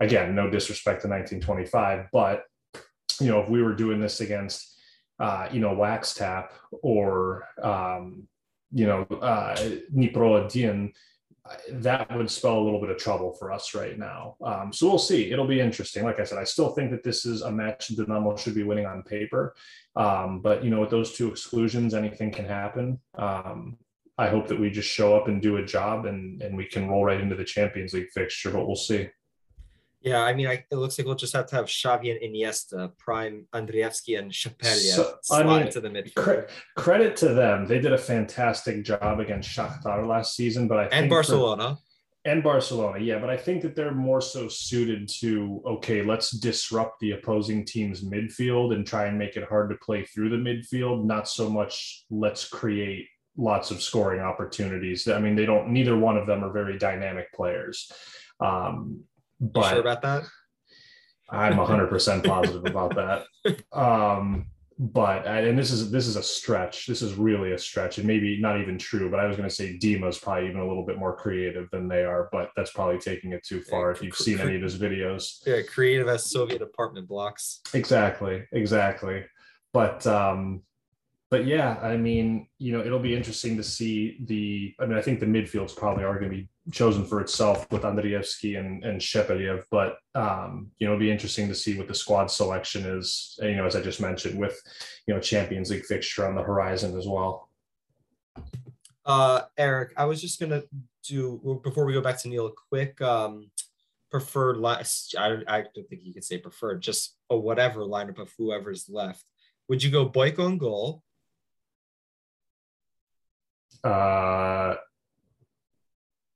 Again, 0.00 0.34
no 0.34 0.50
disrespect 0.50 1.02
to 1.02 1.08
1925, 1.08 2.08
but 2.12 2.44
you 3.20 3.28
know, 3.28 3.40
if 3.40 3.48
we 3.48 3.62
were 3.62 3.74
doing 3.74 4.00
this 4.00 4.20
against, 4.20 4.78
uh, 5.18 5.48
you 5.50 5.60
know, 5.60 5.74
Wax 5.74 6.14
Tap 6.14 6.52
or, 6.82 7.48
um, 7.62 8.28
you 8.72 8.86
know, 8.86 9.02
uh, 9.22 9.56
Dnipro 9.94 10.92
that 11.70 12.14
would 12.16 12.30
spell 12.30 12.58
a 12.58 12.62
little 12.62 12.80
bit 12.80 12.90
of 12.90 12.98
trouble 12.98 13.32
for 13.32 13.52
us 13.52 13.74
right 13.74 13.98
now. 13.98 14.36
Um, 14.44 14.72
so 14.72 14.88
we'll 14.88 14.98
see. 14.98 15.30
It'll 15.30 15.46
be 15.46 15.60
interesting. 15.60 16.04
Like 16.04 16.20
I 16.20 16.24
said, 16.24 16.38
I 16.38 16.44
still 16.44 16.70
think 16.70 16.90
that 16.90 17.02
this 17.02 17.24
is 17.24 17.42
a 17.42 17.50
match 17.50 17.94
Dinamo 17.94 18.38
should 18.38 18.54
be 18.54 18.62
winning 18.62 18.86
on 18.86 19.02
paper. 19.02 19.54
Um, 19.94 20.40
but 20.40 20.64
you 20.64 20.70
know, 20.70 20.80
with 20.80 20.90
those 20.90 21.12
two 21.12 21.28
exclusions, 21.28 21.94
anything 21.94 22.30
can 22.30 22.44
happen. 22.44 22.98
Um, 23.16 23.76
I 24.18 24.28
hope 24.28 24.48
that 24.48 24.58
we 24.58 24.70
just 24.70 24.88
show 24.88 25.14
up 25.14 25.28
and 25.28 25.42
do 25.42 25.58
a 25.58 25.64
job, 25.64 26.06
and 26.06 26.40
and 26.42 26.56
we 26.56 26.64
can 26.64 26.88
roll 26.88 27.04
right 27.04 27.20
into 27.20 27.36
the 27.36 27.44
Champions 27.44 27.92
League 27.92 28.10
fixture. 28.14 28.50
But 28.50 28.66
we'll 28.66 28.76
see. 28.76 29.08
Yeah, 30.06 30.22
I 30.22 30.34
mean, 30.34 30.46
I, 30.46 30.64
it 30.70 30.76
looks 30.76 30.96
like 30.96 31.06
we'll 31.06 31.16
just 31.16 31.32
have 31.32 31.46
to 31.46 31.56
have 31.56 31.66
Xavi 31.66 32.12
and 32.12 32.20
Iniesta, 32.22 32.96
Prime, 32.96 33.48
Andrievsky, 33.52 34.16
and 34.16 34.30
Shepeliev 34.30 34.94
so, 34.94 35.16
slide 35.20 35.46
I 35.46 35.62
mean, 35.64 35.72
to 35.72 35.80
the 35.80 35.88
midfield. 35.88 36.14
Cre- 36.14 36.52
credit 36.76 37.16
to 37.16 37.34
them; 37.34 37.66
they 37.66 37.80
did 37.80 37.92
a 37.92 37.98
fantastic 37.98 38.84
job 38.84 39.18
against 39.18 39.48
Shakhtar 39.48 40.06
last 40.06 40.36
season. 40.36 40.68
But 40.68 40.78
I 40.78 40.84
and 40.92 41.10
Barcelona. 41.10 41.74
For, 41.74 42.30
and 42.30 42.40
Barcelona, 42.40 43.00
yeah, 43.00 43.18
but 43.18 43.30
I 43.30 43.36
think 43.36 43.62
that 43.62 43.74
they're 43.74 43.92
more 43.92 44.20
so 44.20 44.46
suited 44.46 45.08
to 45.20 45.60
okay, 45.66 46.02
let's 46.02 46.30
disrupt 46.30 47.00
the 47.00 47.10
opposing 47.10 47.64
team's 47.64 48.04
midfield 48.04 48.74
and 48.74 48.86
try 48.86 49.06
and 49.06 49.18
make 49.18 49.36
it 49.36 49.48
hard 49.48 49.70
to 49.70 49.76
play 49.84 50.04
through 50.04 50.28
the 50.28 50.36
midfield. 50.36 51.04
Not 51.04 51.28
so 51.28 51.50
much 51.50 52.04
let's 52.10 52.48
create 52.48 53.08
lots 53.36 53.72
of 53.72 53.82
scoring 53.82 54.20
opportunities. 54.20 55.08
I 55.08 55.18
mean, 55.18 55.34
they 55.34 55.46
don't. 55.46 55.70
Neither 55.70 55.98
one 55.98 56.16
of 56.16 56.28
them 56.28 56.44
are 56.44 56.52
very 56.52 56.78
dynamic 56.78 57.32
players. 57.32 57.90
Um, 58.38 59.02
but 59.40 59.70
sure 59.70 59.80
about 59.80 60.02
that? 60.02 60.24
I'm 61.28 61.54
100% 61.54 62.24
positive 62.24 62.64
about 62.64 62.94
that. 62.94 63.24
Um, 63.72 64.46
but 64.78 65.26
and 65.26 65.58
this 65.58 65.70
is 65.70 65.90
this 65.90 66.06
is 66.06 66.16
a 66.16 66.22
stretch. 66.22 66.86
This 66.86 67.00
is 67.00 67.14
really 67.14 67.52
a 67.52 67.58
stretch, 67.58 67.96
and 67.96 68.06
maybe 68.06 68.38
not 68.40 68.60
even 68.60 68.76
true. 68.76 69.10
But 69.10 69.20
I 69.20 69.26
was 69.26 69.36
going 69.36 69.48
to 69.48 69.54
say 69.54 69.78
Dima's 69.78 70.18
probably 70.18 70.48
even 70.48 70.60
a 70.60 70.66
little 70.66 70.84
bit 70.84 70.98
more 70.98 71.16
creative 71.16 71.70
than 71.70 71.88
they 71.88 72.04
are, 72.04 72.28
but 72.30 72.50
that's 72.56 72.72
probably 72.72 72.98
taking 72.98 73.32
it 73.32 73.42
too 73.42 73.62
far. 73.62 73.90
Yeah, 73.90 73.96
if 73.96 74.02
you've 74.02 74.16
seen 74.16 74.38
any 74.38 74.56
of 74.56 74.62
his 74.62 74.76
videos, 74.76 75.46
yeah, 75.46 75.62
creative 75.62 76.08
as 76.08 76.30
Soviet 76.30 76.60
apartment 76.60 77.08
blocks. 77.08 77.60
Exactly, 77.72 78.44
exactly. 78.52 79.24
But 79.72 80.06
um, 80.06 80.62
but 81.30 81.46
yeah, 81.46 81.78
I 81.80 81.96
mean, 81.96 82.48
you 82.58 82.72
know, 82.72 82.84
it'll 82.84 82.98
be 82.98 83.16
interesting 83.16 83.56
to 83.56 83.62
see 83.62 84.18
the. 84.26 84.74
I 84.78 84.84
mean, 84.86 84.98
I 84.98 85.02
think 85.02 85.20
the 85.20 85.26
midfields 85.26 85.74
probably 85.74 86.04
are 86.04 86.18
going 86.18 86.30
to 86.30 86.36
be 86.36 86.48
chosen 86.72 87.04
for 87.04 87.20
itself 87.20 87.70
with 87.70 87.82
Andrievsky 87.82 88.58
and 88.58 88.84
and 88.84 89.00
Shepeliev, 89.00 89.64
but 89.70 89.98
um, 90.14 90.70
you 90.78 90.86
know, 90.86 90.94
it'll 90.94 91.00
be 91.00 91.10
interesting 91.10 91.48
to 91.48 91.54
see 91.54 91.78
what 91.78 91.88
the 91.88 91.94
squad 91.94 92.30
selection 92.30 92.84
is. 92.84 93.38
You 93.42 93.56
know, 93.56 93.66
as 93.66 93.76
I 93.76 93.82
just 93.82 94.00
mentioned, 94.00 94.38
with 94.38 94.60
you 95.06 95.14
know 95.14 95.20
Champions 95.20 95.70
League 95.70 95.84
fixture 95.84 96.26
on 96.26 96.34
the 96.34 96.42
horizon 96.42 96.96
as 96.98 97.06
well. 97.06 97.48
Uh, 99.04 99.42
Erik, 99.56 99.92
I 99.96 100.04
was 100.06 100.20
just 100.20 100.40
gonna 100.40 100.62
do 101.04 101.60
before 101.62 101.84
we 101.84 101.92
go 101.92 102.00
back 102.00 102.18
to 102.22 102.28
Neil 102.28 102.46
a 102.46 102.52
quick 102.68 103.00
um, 103.00 103.50
preferred 104.10 104.56
last. 104.56 105.14
I, 105.16 105.38
I 105.46 105.64
don't 105.74 105.88
think 105.88 106.02
you 106.04 106.12
could 106.12 106.24
say 106.24 106.38
preferred, 106.38 106.82
just 106.82 107.16
a 107.30 107.36
whatever 107.36 107.82
lineup 107.82 108.18
of 108.18 108.32
whoever's 108.36 108.88
left. 108.88 109.24
Would 109.68 109.82
you 109.82 109.90
go 109.90 110.08
Boyko 110.08 110.46
on 110.46 110.58
goal? 110.58 111.02
Uh, 113.84 114.74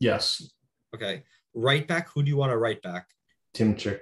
yes. 0.00 0.50
Okay. 0.94 1.22
Right 1.54 1.86
back, 1.86 2.08
who 2.08 2.22
do 2.22 2.28
you 2.28 2.36
want 2.36 2.50
to 2.50 2.58
right 2.58 2.80
back? 2.82 3.06
Timchik. 3.54 4.00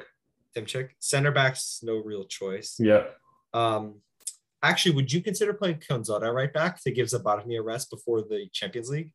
Timchik. 0.56 0.90
Center 0.98 1.30
backs, 1.30 1.80
no 1.82 1.98
real 1.98 2.24
choice. 2.24 2.76
Yeah. 2.78 3.04
Um, 3.52 4.00
actually, 4.62 4.94
would 4.94 5.12
you 5.12 5.22
consider 5.22 5.54
playing 5.54 5.80
Kędziora 5.88 6.32
right 6.32 6.52
back 6.52 6.82
to 6.82 6.90
give 6.90 7.08
Zabarny 7.08 7.58
a 7.58 7.62
rest 7.62 7.90
before 7.90 8.22
the 8.22 8.48
Champions 8.52 8.90
League? 8.90 9.12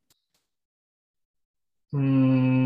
Hmm. 1.92 2.66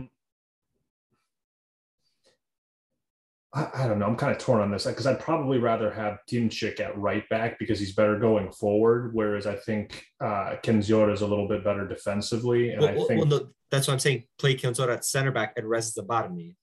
I, 3.54 3.70
I 3.74 3.88
don't 3.88 4.00
know. 4.00 4.06
I'm 4.06 4.18
kind 4.18 4.32
of 4.32 4.40
torn 4.40 4.62
on 4.62 4.72
this 4.72 4.86
because 4.86 5.08
I'd 5.08 5.20
probably 5.20 5.58
rather 5.58 5.92
have 5.92 6.20
Timchik 6.30 6.80
at 6.80 6.98
right 6.98 7.28
back 7.30 7.58
because 7.60 7.80
he's 7.80 7.96
better 7.96 8.20
going 8.20 8.52
forward, 8.52 9.14
whereas 9.14 9.48
I 9.48 9.56
think 9.56 10.06
uh, 10.20 10.56
Kędziora 10.64 11.14
is 11.14 11.22
a 11.22 11.28
little 11.28 11.48
bit 11.48 11.64
better 11.64 11.88
defensively. 11.88 12.72
And 12.72 12.82
well, 12.82 12.92
I 12.92 13.08
think 13.08 13.20
well, 13.20 13.26
no, 13.26 13.50
that's 13.72 13.88
what 13.88 13.94
I'm 13.94 14.00
saying. 14.00 14.26
Play 14.38 14.56
Kędziora 14.56 14.96
at 14.96 15.06
center 15.06 15.32
back 15.32 15.54
and 15.56 15.68
rest 15.68 15.96
the 15.96 16.04
Zabarny. 16.04 16.56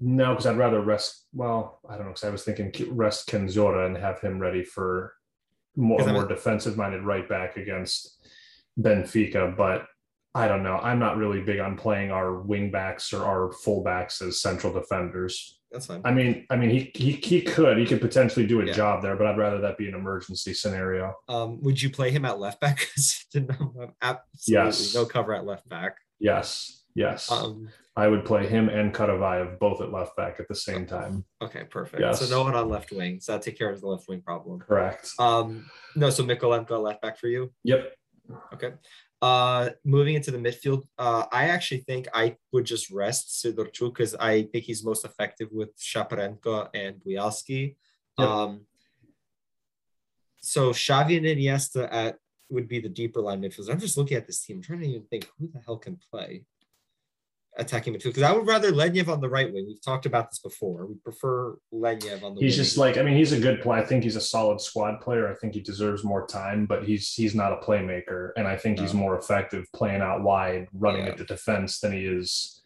No, 0.00 0.30
because 0.30 0.46
I'd 0.46 0.56
rather 0.56 0.80
rest. 0.80 1.26
Well, 1.32 1.80
I 1.88 1.96
don't 1.96 2.04
know. 2.04 2.12
Because 2.12 2.24
I 2.24 2.30
was 2.30 2.44
thinking 2.44 2.72
rest 2.94 3.28
Kędziora 3.28 3.86
and 3.86 3.96
have 3.96 4.20
him 4.20 4.38
ready 4.38 4.62
for 4.62 5.14
more 5.74 6.04
more 6.06 6.26
defensive 6.26 6.76
minded 6.76 7.02
right 7.02 7.28
back 7.28 7.56
against 7.56 8.24
Benfica. 8.80 9.56
But 9.56 9.86
I 10.34 10.46
don't 10.46 10.62
know. 10.62 10.76
I'm 10.76 10.98
not 10.98 11.16
really 11.16 11.40
big 11.40 11.58
on 11.58 11.76
playing 11.76 12.10
our 12.10 12.40
wing 12.40 12.70
backs 12.70 13.12
or 13.12 13.24
our 13.24 13.50
fullbacks 13.64 14.22
as 14.22 14.40
central 14.40 14.72
defenders. 14.72 15.58
That's 15.70 15.86
fine. 15.86 16.00
I 16.04 16.12
mean, 16.12 16.46
I 16.50 16.56
mean, 16.56 16.70
he 16.70 16.90
he, 16.94 17.12
he 17.12 17.42
could 17.42 17.78
he 17.78 17.86
could 17.86 18.00
potentially 18.00 18.46
do 18.46 18.60
a 18.60 18.66
yeah. 18.66 18.72
job 18.72 19.02
there, 19.02 19.16
but 19.16 19.26
I'd 19.26 19.36
rather 19.36 19.60
that 19.60 19.76
be 19.76 19.88
an 19.88 19.94
emergency 19.94 20.54
scenario. 20.54 21.14
Um, 21.28 21.60
would 21.62 21.80
you 21.80 21.90
play 21.90 22.10
him 22.10 22.24
at 22.24 22.38
left 22.38 22.60
back? 22.60 22.86
absolutely 23.34 23.94
yes. 24.46 24.94
no 24.94 25.04
cover 25.04 25.34
at 25.34 25.44
left 25.44 25.68
back. 25.68 25.96
Yes, 26.20 26.84
yes. 26.94 27.30
Um, 27.30 27.68
I 27.96 28.06
would 28.06 28.24
play 28.24 28.46
him 28.46 28.68
and 28.68 28.94
Karavayev 28.94 29.58
both 29.58 29.80
at 29.80 29.90
left 29.90 30.16
back 30.16 30.38
at 30.38 30.46
the 30.48 30.54
same 30.54 30.86
time. 30.86 31.24
Okay, 31.42 31.64
perfect. 31.64 32.00
Yes. 32.00 32.20
So 32.20 32.34
no 32.34 32.44
one 32.44 32.54
on 32.54 32.68
left 32.68 32.92
wing. 32.92 33.18
So 33.20 33.32
that 33.32 33.42
take 33.42 33.58
care 33.58 33.70
of 33.70 33.80
the 33.80 33.88
left 33.88 34.08
wing 34.08 34.22
problem. 34.22 34.60
Correct. 34.60 35.10
Um, 35.18 35.68
no, 35.96 36.08
so 36.08 36.22
Mykolenko 36.22 36.80
left 36.80 37.02
back 37.02 37.18
for 37.18 37.26
you. 37.26 37.52
Yep. 37.64 37.92
Okay. 38.54 38.72
Uh, 39.20 39.70
moving 39.84 40.14
into 40.14 40.30
the 40.30 40.38
midfield, 40.38 40.84
uh, 40.96 41.24
I 41.32 41.48
actually 41.48 41.80
think 41.80 42.06
I 42.14 42.36
would 42.52 42.64
just 42.64 42.90
rest 42.90 43.42
Sidorchuk 43.44 43.94
because 43.94 44.14
I 44.14 44.42
think 44.42 44.64
he's 44.64 44.84
most 44.84 45.04
effective 45.04 45.48
with 45.50 45.76
Shaparenko 45.76 46.68
and 46.72 46.96
Bujalski. 47.04 47.74
Yep. 48.16 48.28
Um, 48.28 48.60
so 50.40 50.70
Xavi 50.70 51.16
and 51.16 51.26
Iniesta 51.26 51.88
at 51.90 52.18
would 52.48 52.68
be 52.68 52.80
the 52.80 52.88
deeper 52.88 53.20
line 53.20 53.42
midfielders. 53.42 53.70
I'm 53.70 53.80
just 53.80 53.96
looking 53.96 54.16
at 54.16 54.26
this 54.26 54.40
team, 54.44 54.56
I'm 54.58 54.62
trying 54.62 54.80
to 54.80 54.86
even 54.86 55.02
think 55.10 55.28
who 55.38 55.48
the 55.52 55.60
hell 55.60 55.78
can 55.78 55.98
play 56.10 56.44
attacking 57.58 57.92
midfield 57.92 58.14
because 58.14 58.22
I 58.22 58.32
would 58.32 58.46
rather 58.46 58.72
Lednev 58.72 59.08
on 59.08 59.20
the 59.20 59.28
right 59.28 59.52
wing. 59.52 59.66
We've 59.66 59.82
talked 59.82 60.06
about 60.06 60.30
this 60.30 60.38
before. 60.38 60.86
We 60.86 60.94
prefer 60.96 61.56
Lednev 61.72 62.22
on 62.22 62.34
the. 62.34 62.40
He's 62.40 62.56
wing. 62.56 62.64
just 62.64 62.78
like 62.78 62.96
I 62.96 63.02
mean, 63.02 63.16
he's 63.16 63.32
a 63.32 63.40
good 63.40 63.60
player. 63.60 63.82
I 63.82 63.84
think 63.84 64.04
he's 64.04 64.16
a 64.16 64.20
solid 64.20 64.60
squad 64.60 65.00
player. 65.00 65.28
I 65.28 65.34
think 65.34 65.54
he 65.54 65.60
deserves 65.60 66.04
more 66.04 66.26
time, 66.26 66.66
but 66.66 66.84
he's 66.84 67.12
he's 67.12 67.34
not 67.34 67.52
a 67.52 67.56
playmaker, 67.56 68.30
and 68.36 68.46
I 68.46 68.56
think 68.56 68.76
no. 68.76 68.82
he's 68.82 68.94
more 68.94 69.18
effective 69.18 69.66
playing 69.74 70.00
out 70.00 70.22
wide, 70.22 70.68
running 70.72 71.04
yeah. 71.04 71.10
at 71.10 71.18
the 71.18 71.24
defense 71.24 71.80
than 71.80 71.92
he 71.92 72.04
is 72.04 72.58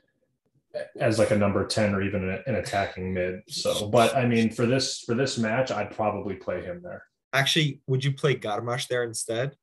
as 0.98 1.18
like 1.18 1.30
a 1.30 1.36
number 1.36 1.66
10 1.66 1.94
or 1.94 2.02
even 2.02 2.40
an 2.46 2.54
attacking 2.54 3.12
mid 3.12 3.40
so 3.46 3.88
but 3.88 4.16
i 4.16 4.24
mean 4.24 4.50
for 4.50 4.64
this 4.64 5.00
for 5.00 5.14
this 5.14 5.36
match 5.36 5.70
i'd 5.70 5.90
probably 5.94 6.34
play 6.34 6.62
him 6.62 6.80
there 6.82 7.04
actually 7.32 7.80
would 7.86 8.02
you 8.02 8.12
play 8.12 8.34
garmash 8.34 8.88
there 8.88 9.04
instead 9.04 9.54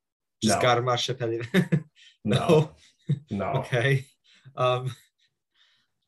just 0.42 0.62
no. 0.62 0.68
garmash 0.68 1.84
no 2.24 2.72
no 3.32 3.46
okay 3.56 4.06
um 4.56 4.92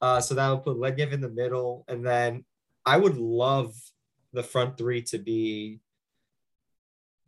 uh, 0.02 0.20
so 0.20 0.36
that 0.36 0.50
would 0.50 0.64
put 0.64 0.78
Lednev 0.78 1.12
in 1.12 1.22
the 1.22 1.30
middle. 1.30 1.86
And 1.88 2.06
then 2.06 2.46
I 2.86 2.98
would 2.98 3.18
love 3.18 3.76
the 4.34 4.44
front 4.44 4.78
three 4.78 5.02
to 5.04 5.18
be 5.18 5.80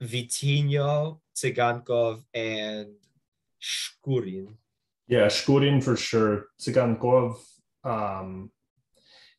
Vitinho, 0.02 1.20
Tsigankov, 1.36 2.24
and 2.34 2.90
Shkurin. 3.62 4.54
Yeah, 5.08 5.28
Shkurin 5.28 5.84
for 5.84 5.96
sure. 5.96 6.48
Tsigankov, 6.60 7.38
um, 7.84 8.52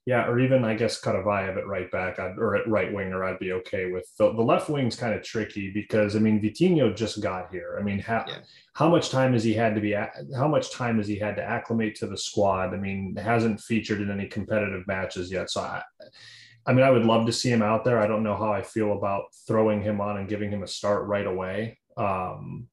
yeah, 0.07 0.27
or 0.27 0.38
even 0.38 0.64
I 0.64 0.75
guess 0.75 1.01
Karavayev 1.01 1.57
at 1.57 1.67
right 1.67 1.90
back 1.90 2.19
I'd, 2.19 2.38
or 2.38 2.57
at 2.57 2.69
right 2.69 2.93
winger, 2.93 3.25
I'd 3.25 3.38
be 3.38 3.53
okay 3.53 3.90
with. 3.90 4.07
The, 4.19 4.33
the 4.35 4.43
left 4.43 4.69
wing's 4.69 4.97
kind 4.97 5.14
of 5.14 5.23
tricky 5.23 5.71
because 5.71 6.14
I 6.14 6.19
mean 6.19 6.43
Vitinho 6.43 6.95
just 6.95 7.23
got 7.23 7.51
here. 7.51 7.79
I 7.81 7.83
mean, 7.83 7.99
how 7.99 8.25
yeah. 8.29 8.40
how 8.75 8.90
much 8.90 9.09
time 9.09 9.33
has 9.33 9.43
he 9.43 9.55
had 9.55 9.75
to 9.75 9.81
be? 9.81 9.93
How 9.93 10.47
much 10.47 10.73
time 10.73 10.99
has 10.99 11.09
he 11.09 11.17
had 11.17 11.37
to 11.37 11.43
acclimate 11.43 11.95
to 11.97 12.07
the 12.07 12.19
squad? 12.19 12.75
I 12.75 12.77
mean, 12.77 13.17
hasn't 13.17 13.61
featured 13.61 14.03
in 14.03 14.11
any 14.11 14.27
competitive 14.27 14.87
matches 14.87 15.33
yet. 15.33 15.51
So 15.51 15.62
I, 15.62 15.83
I 16.67 16.75
mean, 16.75 16.85
I 16.85 16.90
would 16.90 17.07
love 17.07 17.25
to 17.25 17.33
see 17.33 17.51
him 17.51 17.62
out 17.62 17.85
there. 17.85 17.99
I 17.99 18.07
don't 18.07 18.23
know 18.23 18.37
how 18.37 18.53
I 18.53 18.61
feel 18.61 18.93
about 18.93 19.25
throwing 19.47 19.81
him 19.81 20.03
on 20.03 20.19
and 20.19 20.29
giving 20.29 20.51
him 20.51 20.62
a 20.62 20.69
start 20.69 21.07
right 21.07 21.27
away. 21.27 21.79
Um, 21.97 22.69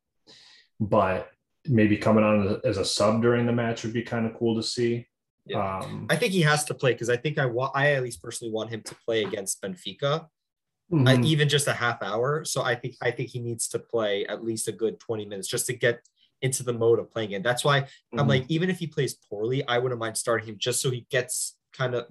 but 0.82 1.30
maybe 1.66 1.96
coming 1.96 2.24
on 2.24 2.60
as 2.66 2.78
a 2.78 2.86
sub 2.86 3.22
during 3.22 3.46
the 3.46 3.54
match 3.54 3.84
would 3.84 3.94
be 3.94 4.02
kind 4.02 4.26
of 4.26 4.34
cool 4.38 4.56
to 4.56 4.64
see. 4.64 5.08
Yeah. 5.46 5.80
Um, 5.80 6.08
I 6.10 6.16
think 6.16 6.34
he 6.34 6.42
has 6.42 6.66
to 6.66 6.74
play 6.74 6.94
because 6.94 7.10
I 7.10 7.18
think 7.18 7.38
I 7.40 7.46
want 7.46 7.72
I 7.76 7.94
at 7.94 8.04
least 8.04 8.22
personally 8.22 8.54
want 8.54 8.70
him 8.70 8.82
to 8.84 8.96
play 9.06 9.24
against 9.24 9.62
Benfica, 9.62 10.28
I, 10.92 10.96
mhm. 11.16 11.26
even 11.26 11.50
just 11.50 11.68
a 11.68 11.74
half 11.74 12.02
hour. 12.04 12.46
So 12.46 12.62
I 12.62 12.76
think 12.76 12.96
I 13.02 13.12
think 13.12 13.30
he 13.30 13.40
needs 13.40 13.68
to 13.70 13.80
play 13.80 14.26
at 14.28 14.44
least 14.44 14.68
a 14.68 14.72
good 14.72 15.00
20 15.00 15.26
minutes 15.26 15.48
just 15.48 15.66
to 15.68 15.74
get 15.74 16.02
into 16.42 16.64
the 16.64 16.74
mode 16.74 17.00
of 17.00 17.12
playing 17.12 17.32
it. 17.32 17.44
That's 17.44 17.64
why 17.64 17.88
I'm 18.14 18.26
Mhm. 18.26 18.30
like, 18.30 18.46
even 18.50 18.70
if 18.70 18.80
he 18.80 18.88
plays 18.88 19.14
poorly, 19.14 19.66
I 19.68 19.78
wouldn't 19.78 20.00
mind 20.00 20.18
starting 20.18 20.48
him 20.48 20.58
just 20.58 20.82
so 20.82 20.90
he 20.90 21.06
gets 21.10 21.58
kind 21.74 21.96
of 21.96 22.06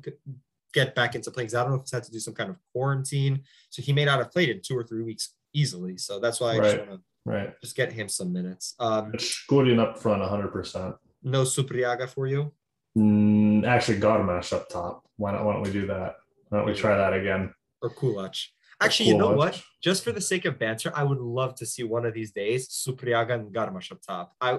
get 0.73 0.95
back 0.95 1.14
into 1.16 1.31
playing. 1.33 1.49
'Cause 1.49 1.55
I 1.55 1.62
don't 1.62 1.71
know 1.73 1.77
if 1.79 1.83
he's 1.83 1.90
had 1.93 2.05
to 2.05 2.12
do 2.12 2.21
some 2.21 2.35
kind 2.35 2.49
of 2.51 2.57
quarantine, 2.73 3.43
so 3.71 3.83
he 3.83 3.93
may 3.93 4.05
not 4.05 4.19
have 4.19 4.31
played 4.31 4.49
in 4.49 4.61
two 4.62 4.77
or 4.79 4.85
three 4.85 5.03
weeks 5.03 5.35
easily. 5.53 5.97
So 5.99 6.21
that's 6.21 6.38
why 6.40 6.53
I 6.53 6.57
just 6.61 6.77
Right. 6.79 6.88
want 6.88 7.01
to 7.01 7.07
right. 7.31 7.61
just 7.61 7.75
get 7.75 7.93
him 7.93 8.09
some 8.09 8.33
minutes. 8.33 8.75
Um, 8.79 9.11
Shkurin 9.12 9.81
up 9.81 9.99
front, 9.99 10.23
100%. 10.23 10.97
no 11.23 11.43
Supriaga 11.43 12.09
for 12.09 12.27
you. 12.29 12.53
Mm, 13.01 13.67
actually, 13.67 13.99
Garmash 13.99 14.53
up 14.53 14.69
top. 14.69 15.05
Why 15.17 15.33
don't, 15.33 15.45
Why 15.45 15.55
don't 15.55 15.63
we 15.63 15.73
do 15.73 15.87
that? 15.87 16.17
Why 16.49 16.59
don't 16.59 16.67
we 16.67 16.75
try 16.75 16.97
that 16.97 17.13
again? 17.15 17.53
or 17.83 17.89
Kulach. 17.91 18.39
Actually, 18.83 19.09
you 19.11 19.17
know 19.17 19.33
what? 19.33 19.63
Just 19.83 20.05
for 20.05 20.13
the 20.13 20.21
sake 20.21 20.45
of 20.45 20.59
banter, 20.59 20.93
I 20.95 21.03
would 21.03 21.19
love 21.19 21.55
to 21.57 21.67
see 21.67 21.83
one 21.83 22.05
of 22.05 22.13
these 22.13 22.31
days 22.33 22.69
Supriaga 22.69 23.33
and 23.35 23.55
Garmash 23.55 23.91
up 23.93 24.01
top. 24.03 24.35
I, 24.41 24.59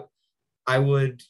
I 0.65 0.80
would. 0.80 1.21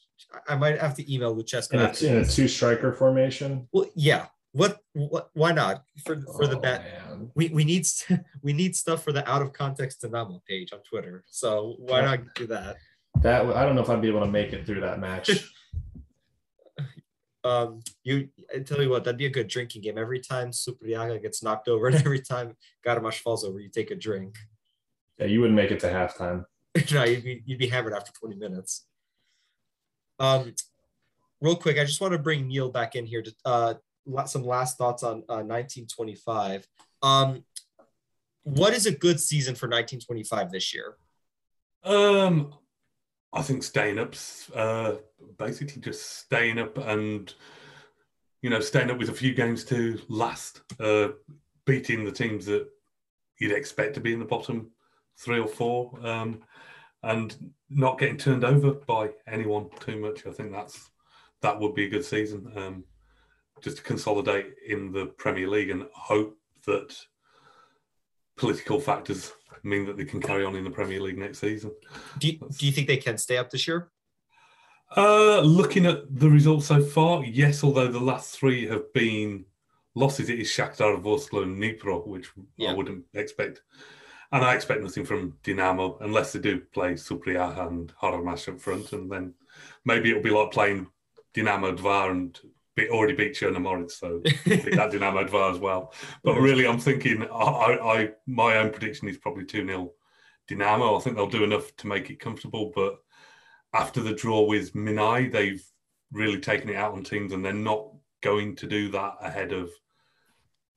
I 0.47 0.55
might 0.55 0.79
have 0.79 0.95
to 0.95 1.13
email 1.13 1.35
Lucescu. 1.35 1.73
In 1.73 1.79
a, 1.79 2.13
in 2.17 2.21
a 2.21 2.25
two 2.25 2.47
striker 2.47 2.93
formation. 2.93 3.67
Well, 3.73 3.87
yeah. 3.95 4.27
What? 4.53 4.79
What? 4.93 5.29
Why 5.33 5.51
not? 5.53 5.83
For 6.05 6.21
for 6.37 6.47
the 6.47 6.57
Oh, 6.57 6.61
bet, 6.61 6.83
man. 6.83 7.31
we 7.35 7.49
we 7.49 7.63
need 7.65 7.87
we 8.43 8.53
need 8.53 8.75
stuff 8.75 9.03
for 9.03 9.11
the 9.13 9.29
out 9.29 9.41
of 9.41 9.51
context 9.53 10.01
Dynamo 10.01 10.41
page 10.47 10.71
on 10.73 10.79
Twitter. 10.89 11.23
So 11.27 11.75
why 11.79 11.99
Yeah. 11.99 12.05
not 12.05 12.19
do 12.35 12.47
that? 12.47 12.77
That 13.21 13.45
I 13.45 13.65
don't 13.65 13.75
know 13.75 13.81
if 13.81 13.89
I'd 13.89 14.01
be 14.01 14.09
able 14.09 14.19
to 14.21 14.31
make 14.31 14.51
it 14.53 14.65
through 14.65 14.81
that 14.81 14.99
match. 14.99 15.29
Um, 17.43 17.81
you 18.03 18.29
I 18.53 18.59
tell 18.59 18.81
you 18.81 18.89
what, 18.89 19.03
that'd 19.03 19.17
be 19.17 19.25
a 19.25 19.29
good 19.29 19.47
drinking 19.47 19.81
game. 19.81 19.97
Every 19.97 20.19
time 20.19 20.51
Supriaga 20.51 21.21
gets 21.21 21.41
knocked 21.41 21.67
over, 21.67 21.87
and 21.89 21.95
every 21.95 22.21
time 22.21 22.55
Garmash 22.85 23.19
falls 23.19 23.43
over, 23.43 23.59
you 23.59 23.69
take 23.69 23.91
a 23.91 23.95
drink. 23.95 24.37
yeah, 25.17 25.25
you 25.25 25.39
wouldn't 25.39 25.55
make 25.55 25.71
it 25.71 25.79
to 25.81 25.87
halftime. 25.87 26.45
no, 26.93 27.03
you'd 27.03 27.23
be, 27.23 27.43
you'd 27.45 27.59
be 27.59 27.67
hammered 27.67 27.93
after 27.93 28.11
20 28.13 28.35
minutes. 28.35 28.85
Um, 30.19 30.53
real 31.41 31.55
quick, 31.55 31.79
I 31.79 31.83
just 31.83 31.99
want 31.99 32.13
to 32.13 32.19
bring 32.19 32.47
Neil 32.47 32.69
back 32.69 32.95
in 32.95 33.05
here 33.05 33.21
to 33.21 33.33
uh, 33.43 33.73
some 34.25 34.43
last 34.43 34.77
thoughts 34.77 35.03
on 35.03 35.23
uh, 35.27 35.43
1925. 35.43 36.67
Um, 37.01 37.43
what 38.43 38.73
is 38.73 38.85
a 38.85 38.91
good 38.91 39.19
season 39.19 39.55
for 39.55 39.67
1925 39.67 40.51
this 40.51 40.73
year? 40.73 40.95
Um, 41.83 42.53
I 43.33 43.41
think 43.41 43.63
staying 43.63 43.99
up's 43.99 44.49
uh, 44.51 44.97
basically 45.37 45.81
just 45.81 46.19
staying 46.19 46.59
up 46.59 46.77
and 46.77 47.33
you 48.41 48.49
know 48.49 48.59
staying 48.59 48.91
up 48.91 48.97
with 48.97 49.09
a 49.09 49.13
few 49.13 49.33
games 49.33 49.63
to 49.65 49.99
last, 50.09 50.61
uh, 50.79 51.09
beating 51.65 52.03
the 52.03 52.11
teams 52.11 52.45
that 52.47 52.67
you'd 53.39 53.53
expect 53.53 53.93
to 53.95 54.01
be 54.01 54.13
in 54.13 54.19
the 54.19 54.25
bottom 54.25 54.71
three 55.17 55.39
or 55.39 55.47
four, 55.47 55.97
um, 56.03 56.41
and 57.03 57.51
not 57.69 57.99
getting 57.99 58.17
turned 58.17 58.43
over 58.43 58.71
by 58.71 59.11
anyone 59.27 59.69
too 59.79 59.97
much. 59.99 60.25
I 60.25 60.31
think 60.31 60.51
that's 60.51 60.89
that 61.41 61.59
would 61.59 61.73
be 61.73 61.85
a 61.85 61.89
good 61.89 62.05
season. 62.05 62.51
Um, 62.55 62.83
just 63.61 63.77
to 63.77 63.83
consolidate 63.83 64.53
in 64.67 64.91
the 64.91 65.05
Premier 65.05 65.47
League 65.47 65.69
and 65.69 65.85
hope 65.93 66.35
that 66.65 66.97
political 68.41 68.79
factors 68.79 69.31
mean 69.63 69.85
that 69.85 69.95
they 69.95 70.03
can 70.03 70.19
carry 70.19 70.43
on 70.43 70.55
in 70.55 70.63
the 70.63 70.69
Premier 70.71 70.99
League 70.99 71.19
next 71.19 71.37
season. 71.39 71.71
Do 72.17 72.27
you, 72.27 72.39
do 72.57 72.65
you 72.65 72.71
think 72.71 72.87
they 72.87 72.97
can 72.97 73.17
stay 73.19 73.37
up 73.37 73.51
this 73.51 73.67
year? 73.67 73.91
Uh, 74.97 75.41
looking 75.41 75.85
at 75.85 75.99
the 76.19 76.29
results 76.29 76.65
so 76.65 76.81
far, 76.81 77.23
yes, 77.23 77.63
although 77.63 77.87
the 77.87 77.99
last 77.99 78.37
three 78.37 78.65
have 78.67 78.91
been 78.93 79.45
losses, 79.93 80.29
it 80.29 80.39
is 80.39 80.49
Shakhtar, 80.49 80.99
Vorskla 81.01 81.43
and 81.43 81.61
Dnipro, 81.61 82.05
which 82.07 82.31
Yeah. 82.57 82.71
I 82.71 82.73
wouldn't 82.73 83.05
expect. 83.13 83.61
And 84.31 84.43
I 84.43 84.55
expect 84.55 84.81
nothing 84.81 85.05
from 85.05 85.37
Dinamo 85.43 86.01
unless 86.01 86.33
they 86.33 86.39
do 86.39 86.61
play 86.73 86.93
Supriaga 86.93 87.67
and 87.67 87.93
Haramash 88.01 88.51
up 88.51 88.59
front. 88.59 88.91
And 88.93 89.11
then 89.11 89.35
maybe 89.85 90.09
it'll 90.09 90.23
be 90.23 90.31
like 90.31 90.51
playing 90.51 90.87
Dinamo 91.35 91.77
Dvar 91.77 92.09
and 92.09 92.39
already 92.89 93.13
beat 93.13 93.33
Chornomorets. 93.35 93.91
So 93.91 94.19
that 94.23 94.91
Dinamo 94.91 95.27
Dvar 95.27 95.53
as 95.53 95.59
well. 95.59 95.93
But 96.23 96.39
really, 96.39 96.67
I'm 96.67 96.79
thinking 96.79 97.23
I, 97.23 97.27
I, 97.27 98.09
my 98.27 98.57
own 98.57 98.71
prediction 98.71 99.07
is 99.07 99.17
probably 99.17 99.45
2 99.45 99.65
0 99.65 99.91
Dinamo. 100.49 100.97
I 100.97 101.01
think 101.01 101.15
they'll 101.15 101.27
do 101.27 101.43
enough 101.43 101.75
to 101.77 101.87
make 101.87 102.09
it 102.09 102.19
comfortable. 102.19 102.71
But 102.73 102.97
after 103.73 104.01
the 104.01 104.13
draw 104.13 104.45
with 104.45 104.73
Minai, 104.73 105.31
they've 105.31 105.63
really 106.11 106.39
taken 106.39 106.69
it 106.69 106.75
out 106.75 106.93
on 106.93 107.03
teams 107.03 107.31
and 107.31 107.43
they're 107.43 107.53
not 107.53 107.87
going 108.21 108.55
to 108.57 108.67
do 108.67 108.89
that 108.91 109.15
ahead 109.21 109.53
of 109.53 109.71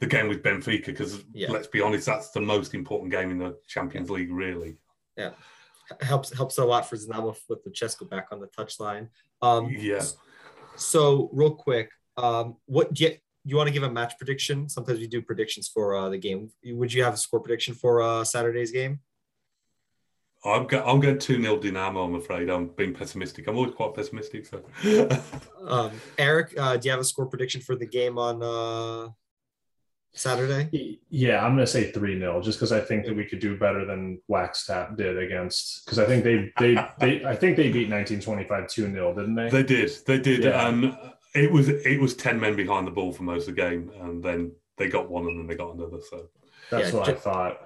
the 0.00 0.06
game 0.06 0.28
with 0.28 0.42
Benfica 0.42 0.86
because 0.86 1.24
Yeah. 1.32 1.50
let's 1.50 1.66
be 1.66 1.80
honest, 1.80 2.06
that's 2.06 2.30
the 2.30 2.40
most 2.40 2.74
important 2.74 3.10
game 3.10 3.30
in 3.30 3.38
the 3.38 3.58
Champions 3.66 4.10
League, 4.10 4.32
really. 4.32 4.76
Yeah, 5.16 5.30
helps 6.00 6.32
helps 6.32 6.58
a 6.58 6.64
lot 6.64 6.88
for 6.88 6.96
Znamo 6.96 7.36
with 7.48 7.62
the 7.64 7.70
Chesco 7.70 8.08
back 8.08 8.28
on 8.32 8.40
the 8.40 8.48
touchline. 8.48 9.08
Um, 9.42 9.68
Yeah. 9.70 10.02
So 10.76 11.30
real 11.32 11.54
quick, 11.54 11.90
um, 12.16 12.56
what 12.66 12.94
do 12.94 13.04
you, 13.04 13.12
you 13.44 13.56
want 13.56 13.68
to 13.68 13.72
give 13.72 13.82
a 13.82 13.90
match 13.90 14.16
prediction? 14.18 14.68
Sometimes 14.68 14.98
we 14.98 15.06
do 15.06 15.22
predictions 15.22 15.68
for 15.68 15.94
uh, 15.96 16.08
the 16.08 16.18
game. 16.18 16.50
Would 16.64 16.92
you 16.92 17.04
have 17.04 17.14
a 17.14 17.16
score 17.18 17.40
prediction 17.40 17.74
for 17.74 18.02
uh, 18.02 18.24
Saturday's 18.24 18.70
game? 18.70 19.00
I'm, 20.44 20.66
go- 20.66 20.84
I'm 20.84 21.00
going 21.00 21.18
2 21.18 21.40
0 21.40 21.58
Dynamo, 21.58 22.04
I'm 22.04 22.14
afraid. 22.16 22.50
I'm 22.50 22.68
being 22.68 22.92
pessimistic. 22.92 23.46
I'm 23.46 23.56
always 23.56 23.74
quite 23.74 23.94
pessimistic. 23.94 24.46
So, 24.46 24.62
Um, 25.66 25.92
Erik, 26.18 26.52
uh, 26.58 26.76
do 26.76 26.86
you 26.86 26.90
have 26.90 27.00
a 27.00 27.04
score 27.04 27.24
prediction 27.24 27.62
for 27.62 27.74
the 27.74 27.86
game 27.86 28.18
on 28.18 28.42
uh, 28.42 29.08
Saturday? 30.14 30.98
Yeah, 31.10 31.44
I'm 31.44 31.52
gonna 31.52 31.66
say 31.66 31.90
three 31.90 32.18
0 32.18 32.40
just 32.40 32.58
because 32.58 32.72
I 32.72 32.80
think 32.80 33.04
that 33.06 33.16
we 33.16 33.24
could 33.24 33.40
do 33.40 33.58
better 33.58 33.84
than 33.84 34.20
Waxtap 34.30 34.96
did 34.96 35.18
against. 35.18 35.84
Because 35.84 35.98
I 35.98 36.06
think 36.06 36.24
they 36.24 36.52
they 36.58 36.74
they 36.98 37.24
I 37.24 37.34
think 37.34 37.56
they 37.56 37.70
beat 37.70 37.90
1925 37.90 38.68
two 38.68 38.90
0 38.90 39.14
didn't 39.14 39.34
they? 39.34 39.50
they 39.50 39.62
did. 39.62 39.90
They 40.06 40.18
did. 40.18 40.44
Yeah. 40.44 40.68
And 40.68 40.96
it 41.34 41.50
was 41.50 41.68
it 41.68 42.00
was 42.00 42.14
10 42.14 42.38
men 42.38 42.56
behind 42.56 42.86
the 42.86 42.92
ball 42.92 43.12
for 43.12 43.24
most 43.24 43.48
of 43.48 43.56
the 43.56 43.60
game. 43.60 43.90
And 44.00 44.22
then 44.22 44.52
they 44.78 44.88
got 44.88 45.10
one 45.10 45.26
and 45.26 45.38
then 45.38 45.46
they 45.46 45.56
got 45.56 45.74
another. 45.74 45.98
So, 46.08 46.28
That's 46.70 46.92
Yeah, 46.92 46.98
what 46.98 47.08
I 47.08 47.14
thought. 47.14 47.60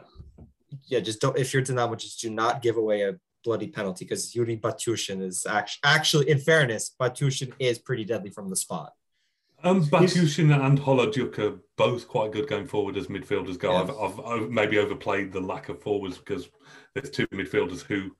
Yeah, 0.86 1.00
just 1.00 1.20
don't. 1.20 1.36
If 1.38 1.52
you're 1.52 1.62
Dynamo, 1.62 1.94
just 1.94 2.20
do 2.20 2.30
not 2.30 2.62
give 2.62 2.76
away 2.76 3.02
a 3.02 3.16
bloody 3.44 3.68
penalty 3.68 4.04
because 4.04 4.34
Yuri 4.34 4.56
Batushin 4.56 5.22
is 5.22 5.46
actually 5.46 5.80
actually, 5.84 6.30
in 6.30 6.38
fairness, 6.38 6.94
Batushin 7.00 7.52
is 7.58 7.78
pretty 7.78 8.04
deadly 8.04 8.30
from 8.30 8.48
the 8.50 8.56
spot. 8.56 8.92
Um, 9.64 9.84
Batushin 9.84 10.54
and 10.64 10.78
Holojuk 10.78 11.38
are 11.38 11.58
both 11.76 12.06
quite 12.06 12.32
good 12.32 12.48
going 12.48 12.66
forward 12.66 12.96
as 12.96 13.08
midfielders 13.08 13.58
go. 13.58 13.72
Yeah. 13.72 13.92
I've, 14.00 14.20
I've, 14.20 14.50
maybe 14.50 14.78
overplayed 14.78 15.32
the 15.32 15.40
lack 15.40 15.68
of 15.68 15.82
forwards 15.82 16.18
because 16.18 16.48
there's 16.94 17.10
two 17.10 17.26
midfielders 17.28 17.82
who 17.82 18.12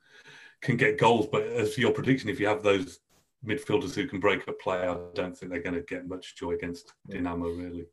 can 0.63 0.77
get 0.77 0.99
goals. 0.99 1.29
But 1.31 1.45
as 1.45 1.79
your 1.79 1.93
prediction, 1.93 2.29
if 2.29 2.41
you 2.41 2.49
have 2.49 2.63
those 2.63 2.99
midfielders 3.47 3.95
who 3.95 4.09
can 4.09 4.19
break 4.19 4.49
up 4.49 4.59
play, 4.61 4.79
I 4.79 4.97
don't 5.15 5.37
think 5.37 5.53
they're 5.53 5.63
going 5.63 5.77
to 5.77 5.83
get 5.83 6.09
much 6.09 6.37
joy 6.37 6.53
against 6.53 6.93
Yeah. 7.09 7.21
Dinamo, 7.21 7.57
really. 7.57 7.87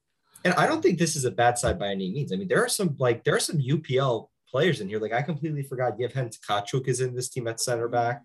And 0.44 0.54
I 0.56 0.68
don't 0.68 0.82
think 0.82 1.00
this 1.00 1.16
is 1.16 1.26
a 1.26 1.32
bad 1.32 1.58
side 1.58 1.80
by 1.80 1.90
any 1.90 2.12
means. 2.12 2.32
I 2.32 2.36
mean, 2.36 2.48
there 2.48 2.64
are 2.64 2.70
some 2.70 2.96
like 3.00 3.24
there 3.24 3.36
are 3.36 3.40
some 3.40 3.58
UPL 3.58 4.30
players 4.48 4.80
in 4.80 4.88
here. 4.88 5.00
Like 5.00 5.14
I 5.14 5.24
completely 5.24 5.64
forgot 5.64 5.98
Yevhen 5.98 6.36
Tkachuk 6.36 6.88
is 6.88 7.02
in 7.02 7.16
this 7.16 7.30
team 7.30 7.48
at 7.48 7.60
center 7.60 7.88
back. 7.88 8.22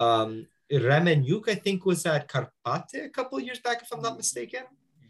Um 0.00 0.46
Remenyuk, 0.70 1.48
I 1.48 1.54
think, 1.54 1.84
was 1.86 2.04
at 2.06 2.28
Karpaty 2.28 3.04
a 3.04 3.08
couple 3.08 3.38
of 3.38 3.44
years 3.44 3.60
back, 3.60 3.82
if 3.82 3.88
I'm 3.92 4.02
not 4.02 4.16
mistaken. 4.16 4.64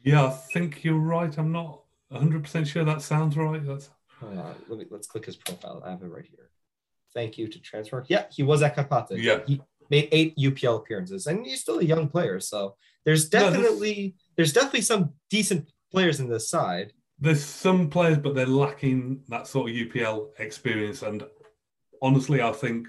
Yeah, 0.04 0.26
I 0.26 0.30
think 0.30 0.84
you're 0.84 0.98
right. 0.98 1.36
I'm 1.36 1.52
not 1.52 1.80
100% 2.12 2.66
sure 2.66 2.84
that 2.84 3.02
sounds 3.02 3.36
right. 3.36 3.64
That's 3.64 3.90
on, 4.22 4.54
let 4.68 4.78
me 4.78 4.86
let's 4.90 5.06
click 5.06 5.26
his 5.26 5.36
profile. 5.36 5.82
I 5.84 5.90
have 5.90 6.02
it 6.02 6.06
right 6.06 6.24
here. 6.24 6.50
Thank 7.14 7.38
you 7.38 7.48
to 7.48 7.58
transfer. 7.60 8.04
Yeah, 8.08 8.26
he 8.30 8.42
was 8.42 8.62
at 8.62 8.76
Karpaty. 8.76 9.22
Yeah. 9.22 9.40
He 9.46 9.60
made 9.90 10.08
eight 10.12 10.36
UPL 10.36 10.78
appearances, 10.78 11.26
and 11.26 11.44
he's 11.46 11.60
still 11.60 11.78
a 11.80 11.84
young 11.84 12.08
player. 12.08 12.38
So 12.40 12.76
there's 13.04 13.32
No, 13.32 13.40
definitely 13.40 14.14
there's 14.36 14.52
definitely 14.52 14.82
some 14.82 15.14
decent 15.30 15.70
players 15.90 16.20
in 16.20 16.28
this 16.28 16.48
side. 16.48 16.92
there's 17.18 17.44
some 17.44 17.90
players, 17.90 18.18
but 18.18 18.34
they're 18.36 18.46
lacking 18.46 19.22
that 19.28 19.46
sort 19.48 19.70
of 19.70 19.76
UPL 19.76 20.28
experience. 20.38 21.02
And 21.02 21.24
honestly, 22.00 22.40
I 22.42 22.52
think 22.52 22.88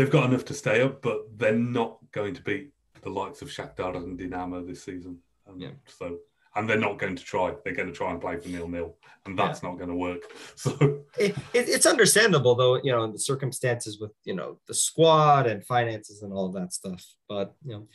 they've 0.00 0.10
got 0.10 0.24
enough 0.24 0.46
to 0.46 0.54
stay 0.54 0.80
up, 0.80 1.02
but 1.02 1.26
they're 1.36 1.52
not 1.52 1.98
going 2.10 2.32
to 2.32 2.42
beat 2.42 2.72
the 3.02 3.10
likes 3.10 3.42
of 3.42 3.48
Shakhtar 3.48 3.96
and 3.96 4.18
Dinamo 4.18 4.66
this 4.66 4.82
season. 4.82 5.18
Um, 5.46 5.60
Yeah. 5.60 5.72
So, 5.86 6.18
and 6.56 6.68
they're 6.68 6.78
not 6.78 6.98
going 6.98 7.16
to 7.16 7.22
try. 7.22 7.54
They're 7.62 7.74
going 7.74 7.88
to 7.88 7.94
try 7.94 8.10
and 8.10 8.20
play 8.20 8.38
for 8.38 8.48
nil 8.48 8.66
nil, 8.66 8.96
and 9.26 9.38
that's 9.38 9.62
not 9.62 9.76
going 9.76 9.90
to 9.90 9.94
work. 9.94 10.22
So, 10.56 10.72
it, 11.18 11.36
it, 11.54 11.68
it's 11.68 11.86
understandable 11.86 12.54
though 12.54 12.76
you 12.76 12.92
know 12.92 13.02
in 13.04 13.12
the 13.12 13.18
circumstances 13.18 14.00
with 14.00 14.12
you 14.24 14.34
know 14.34 14.58
the 14.66 14.74
squad 14.74 15.46
and 15.46 15.64
finances 15.64 16.22
and 16.22 16.32
all 16.32 16.46
of 16.46 16.54
that 16.54 16.72
stuff 16.72 17.04
but 17.28 17.54
you 17.64 17.72
know 17.72 17.88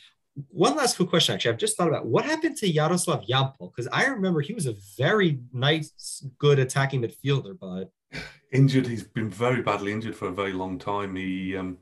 one 0.49 0.75
last 0.75 0.97
quick 0.97 1.09
question 1.09 1.33
actually 1.33 1.51
i've 1.51 1.57
just 1.57 1.77
thought 1.77 1.87
about 1.87 2.05
what 2.05 2.25
happened 2.25 2.57
to 2.57 2.67
yaroslav 2.67 3.23
yampol 3.25 3.71
because 3.71 3.87
i 3.93 4.05
remember 4.05 4.41
he 4.41 4.53
was 4.53 4.65
a 4.65 4.75
very 4.97 5.39
nice 5.53 6.25
good 6.39 6.59
attacking 6.59 7.01
midfielder 7.01 7.57
but 7.57 7.89
injured. 8.51 8.87
He's 8.87 9.03
been 9.03 9.29
very 9.29 9.61
badly 9.61 9.91
injured 9.91 10.15
for 10.15 10.27
a 10.27 10.33
very 10.33 10.53
long 10.53 10.77
time. 10.77 11.15
He 11.15 11.55
um, 11.55 11.77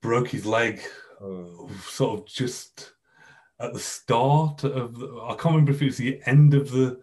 broke 0.00 0.28
his 0.28 0.46
leg 0.46 0.80
Oh. 1.20 1.68
sort 1.82 2.20
of 2.20 2.26
just 2.26 2.92
at 3.58 3.72
the 3.72 3.78
start 3.78 4.62
of 4.62 4.98
the, 4.98 5.20
I 5.24 5.30
can't 5.30 5.46
remember 5.46 5.72
if 5.72 5.82
it 5.82 5.86
was 5.86 5.96
the 5.96 6.20
end 6.26 6.54
of 6.54 6.70
the 6.70 7.00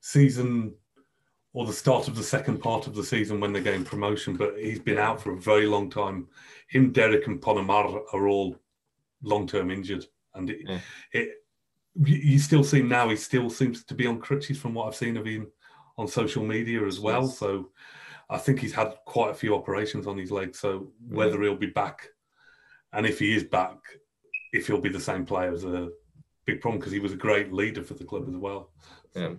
season 0.00 0.74
or 1.52 1.66
the 1.66 1.72
start 1.72 2.06
of 2.06 2.14
the 2.14 2.22
second 2.22 2.58
part 2.58 2.86
of 2.86 2.94
the 2.94 3.02
season 3.02 3.40
when 3.40 3.52
they 3.52 3.60
gained 3.60 3.86
promotion, 3.86 4.36
but 4.36 4.54
he's 4.58 4.78
been 4.78 4.98
out 4.98 5.20
for 5.20 5.32
a 5.32 5.40
very 5.40 5.66
long 5.66 5.90
time. 5.90 6.28
Him, 6.68 6.92
Derek, 6.92 7.26
and 7.26 7.40
Ponomar 7.40 8.02
are 8.12 8.28
all 8.28 8.56
long 9.22 9.48
term 9.48 9.70
injured. 9.70 10.06
And 10.34 10.50
it, 10.50 10.60
Yeah. 10.64 10.80
it 11.12 11.28
you 12.04 12.38
still 12.38 12.62
see 12.62 12.82
now, 12.82 13.08
he 13.08 13.16
still 13.16 13.48
seems 13.48 13.82
to 13.84 13.94
be 13.94 14.06
on 14.06 14.20
crutches 14.20 14.58
from 14.58 14.74
what 14.74 14.86
I've 14.86 14.94
seen 14.94 15.16
of 15.16 15.24
him 15.24 15.50
on 15.96 16.06
social 16.06 16.44
media 16.44 16.84
as 16.84 17.00
well. 17.00 17.22
Yes. 17.22 17.38
So 17.38 17.70
I 18.28 18.38
think 18.38 18.60
he's 18.60 18.74
had 18.74 18.94
quite 19.06 19.30
a 19.30 19.34
few 19.34 19.54
operations 19.54 20.06
on 20.06 20.18
his 20.18 20.30
leg. 20.30 20.54
So 20.54 20.80
mm. 20.80 21.14
whether 21.14 21.40
he'll 21.42 21.56
be 21.56 21.66
back 21.66 22.06
and 22.92 23.06
if 23.06 23.18
he 23.18 23.34
is 23.34 23.44
back, 23.44 23.76
if 24.52 24.66
he'll 24.66 24.80
be 24.80 24.88
the 24.88 25.00
same 25.00 25.24
player 25.26 25.52
as 25.52 25.64
a 25.64 25.88
big 26.46 26.60
problem 26.60 26.78
because 26.78 26.92
he 26.92 27.00
was 27.00 27.12
a 27.12 27.16
great 27.16 27.52
leader 27.52 27.82
for 27.82 27.94
the 27.94 28.04
club 28.04 28.28
as 28.28 28.36
well. 28.36 28.70
Yeah. 29.14 29.34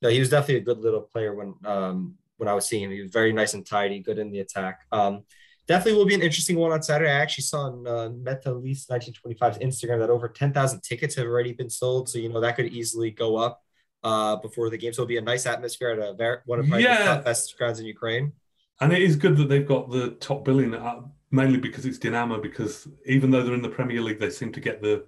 No, 0.00 0.08
he 0.08 0.18
was 0.20 0.30
definitely 0.30 0.56
a 0.56 0.60
good 0.60 0.78
little 0.78 1.02
player 1.02 1.34
when 1.34 1.54
um 1.64 2.14
when 2.38 2.48
I 2.48 2.54
was 2.54 2.66
seeing 2.66 2.84
him. 2.84 2.90
He 2.90 3.00
was 3.00 3.10
very 3.10 3.32
nice 3.32 3.54
and 3.54 3.64
tidy, 3.66 4.00
good 4.00 4.18
in 4.18 4.30
the 4.32 4.40
attack. 4.40 4.80
Um, 4.90 5.22
definitely 5.68 5.96
will 5.98 6.06
be 6.06 6.14
an 6.14 6.22
interesting 6.22 6.56
one 6.56 6.72
on 6.72 6.82
Saturday. 6.82 7.10
I 7.10 7.20
actually 7.20 7.44
saw 7.44 7.66
on 7.70 7.86
uh, 7.86 8.08
Metalist 8.10 8.88
1925's 8.90 9.58
Instagram 9.58 10.00
that 10.00 10.10
over 10.10 10.28
10,000 10.28 10.80
tickets 10.80 11.14
have 11.14 11.26
already 11.26 11.52
been 11.52 11.70
sold. 11.70 12.08
So, 12.08 12.18
you 12.18 12.28
know, 12.30 12.40
that 12.40 12.56
could 12.56 12.66
easily 12.66 13.12
go 13.12 13.36
up 13.36 13.62
uh, 14.02 14.36
before 14.36 14.70
the 14.70 14.76
game. 14.76 14.92
So 14.92 15.02
it'll 15.02 15.08
be 15.08 15.18
a 15.18 15.22
nice 15.22 15.46
atmosphere 15.46 15.90
at 15.90 15.98
a 16.00 16.14
very, 16.14 16.38
one 16.46 16.58
of 16.58 16.66
Yeah. 16.68 16.98
the 16.98 17.04
top 17.14 17.24
best 17.26 17.56
grounds 17.56 17.78
in 17.78 17.86
Ukraine. 17.86 18.32
And 18.80 18.92
it 18.92 19.02
is 19.02 19.14
good 19.14 19.36
that 19.36 19.48
they've 19.48 19.66
got 19.66 19.88
the 19.90 20.10
top 20.12 20.44
billing, 20.44 20.74
uh, 20.74 21.02
mainly 21.32 21.58
because 21.58 21.84
it's 21.86 21.98
Dinamo. 21.98 22.40
Because 22.40 22.86
even 23.06 23.30
though 23.30 23.42
they're 23.42 23.54
in 23.54 23.62
the 23.62 23.68
Premier 23.68 24.00
League, 24.00 24.20
they 24.20 24.30
seem 24.30 24.52
to 24.52 24.60
get 24.60 24.80
the 24.82 25.04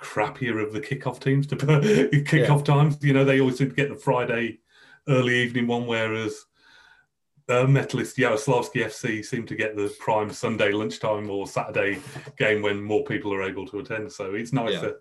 crappier 0.00 0.62
of 0.62 0.72
the 0.72 0.80
kickoff 0.80 1.20
teams 1.20 1.46
to 1.48 1.56
kickoff 1.56 2.64
times. 2.64 2.98
You 3.02 3.12
know, 3.12 3.24
they 3.24 3.40
always 3.40 3.58
seem 3.58 3.70
to 3.70 3.76
get 3.76 3.88
the 3.88 3.96
Friday 3.96 4.60
early 5.08 5.36
evening 5.42 5.66
one, 5.66 5.86
whereas 5.86 6.44
uh, 7.48 7.64
Metalist 7.66 8.16
Yaroslavsky 8.16 8.84
FC 8.84 9.24
seem 9.24 9.46
to 9.46 9.56
get 9.56 9.76
the 9.76 9.92
prime 9.98 10.30
Sunday 10.30 10.70
lunchtime 10.72 11.28
or 11.30 11.46
Saturday 11.46 11.98
game 12.38 12.62
when 12.62 12.80
more 12.82 13.04
people 13.04 13.32
are 13.34 13.42
able 13.42 13.66
to 13.68 13.80
attend. 13.80 14.12
So 14.12 14.34
it's 14.34 14.52
nice 14.52 14.74
Yeah. 14.74 14.80
to 14.80 14.96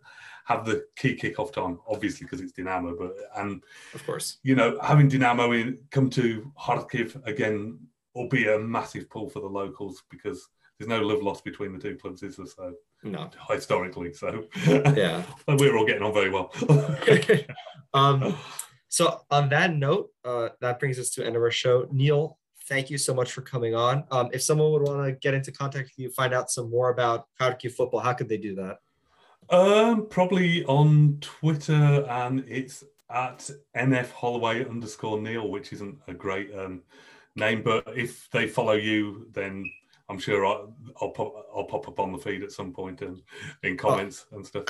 have 0.46 0.66
the 0.66 0.84
key 0.96 1.16
kickoff 1.16 1.54
time, 1.54 1.80
obviously 1.88 2.26
because 2.26 2.42
it's 2.42 2.54
Dinamo, 2.54 2.98
but 2.98 3.14
and 3.36 3.64
Of 3.94 4.04
course. 4.06 4.40
you 4.42 4.56
know, 4.56 4.80
having 4.82 5.08
Dinamo 5.08 5.60
in, 5.60 5.78
come 5.92 6.10
to 6.12 6.52
Kharkiv 6.60 7.24
again 7.28 7.78
will 8.16 8.28
be 8.28 8.48
a 8.48 8.58
massive 8.58 9.10
pull 9.12 9.30
for 9.30 9.42
the 9.42 9.48
locals 9.48 10.02
because 10.10 10.50
there's 10.80 10.88
no 10.88 11.02
love 11.02 11.22
lost 11.22 11.44
between 11.44 11.74
the 11.74 11.80
two 11.80 11.96
clubs, 11.98 12.24
is 12.24 12.38
there? 12.38 12.46
So 12.48 12.74
No. 13.04 13.30
historically, 13.50 14.14
so 14.14 14.46
Yeah. 14.66 15.24
But 15.46 15.60
we're 15.60 15.78
all 15.78 15.86
getting 15.86 16.04
on 16.04 16.14
very 16.14 16.30
well. 16.30 16.54
um, 17.94 18.36
so 18.88 19.22
on 19.30 19.50
that 19.50 19.76
note, 19.76 20.10
uh, 20.24 20.50
that 20.62 20.80
brings 20.80 20.98
us 20.98 21.10
to 21.12 21.22
the 21.22 21.28
end 21.28 21.36
of 21.36 21.42
our 21.42 21.52
show. 21.52 21.88
Neil, 21.92 22.38
thank 22.70 22.90
you 22.90 22.98
so 22.98 23.14
much 23.14 23.34
for 23.34 23.42
coming 23.42 23.76
on. 23.76 24.06
Um, 24.10 24.30
if 24.32 24.42
someone 24.42 24.72
would 24.72 24.84
want 24.84 25.06
to 25.06 25.12
get 25.12 25.34
into 25.34 25.52
contact 25.52 25.90
with 25.90 26.00
you, 26.00 26.12
find 26.12 26.34
out 26.34 26.50
some 26.50 26.70
more 26.70 26.90
about 26.92 27.28
Kharkiv 27.40 27.74
football, 27.74 28.00
how 28.00 28.14
could 28.14 28.30
they 28.30 28.38
do 28.38 28.56
that? 28.56 28.80
um, 29.50 30.06
probably 30.08 30.64
on 30.66 31.18
Twitter, 31.22 32.06
and 32.08 32.46
it's 32.48 32.84
at 33.10 33.50
NF 33.76 34.12
Holloway 34.12 34.64
underscore 34.64 35.20
Neil, 35.20 35.50
which 35.50 35.74
isn't 35.74 35.98
a 36.08 36.14
great 36.14 36.54
um, 36.56 36.84
name, 37.36 37.64
but 37.64 37.84
if 37.96 38.30
they 38.32 38.48
follow 38.48 38.74
you, 38.74 39.28
then 39.34 39.66
I'm 40.10 40.18
sure 40.18 40.46
I'll, 40.46 40.76
I'll 41.02 41.12
pop 41.12 41.34
I'll 41.56 41.66
pop 41.66 41.88
up 41.88 42.00
on 42.00 42.12
the 42.12 42.18
feed 42.18 42.44
at 42.44 42.52
some 42.52 42.74
point 42.74 43.02
and 43.02 43.22
in 43.64 43.78
comments 43.78 44.26
and 44.32 44.46
stuff. 44.46 44.66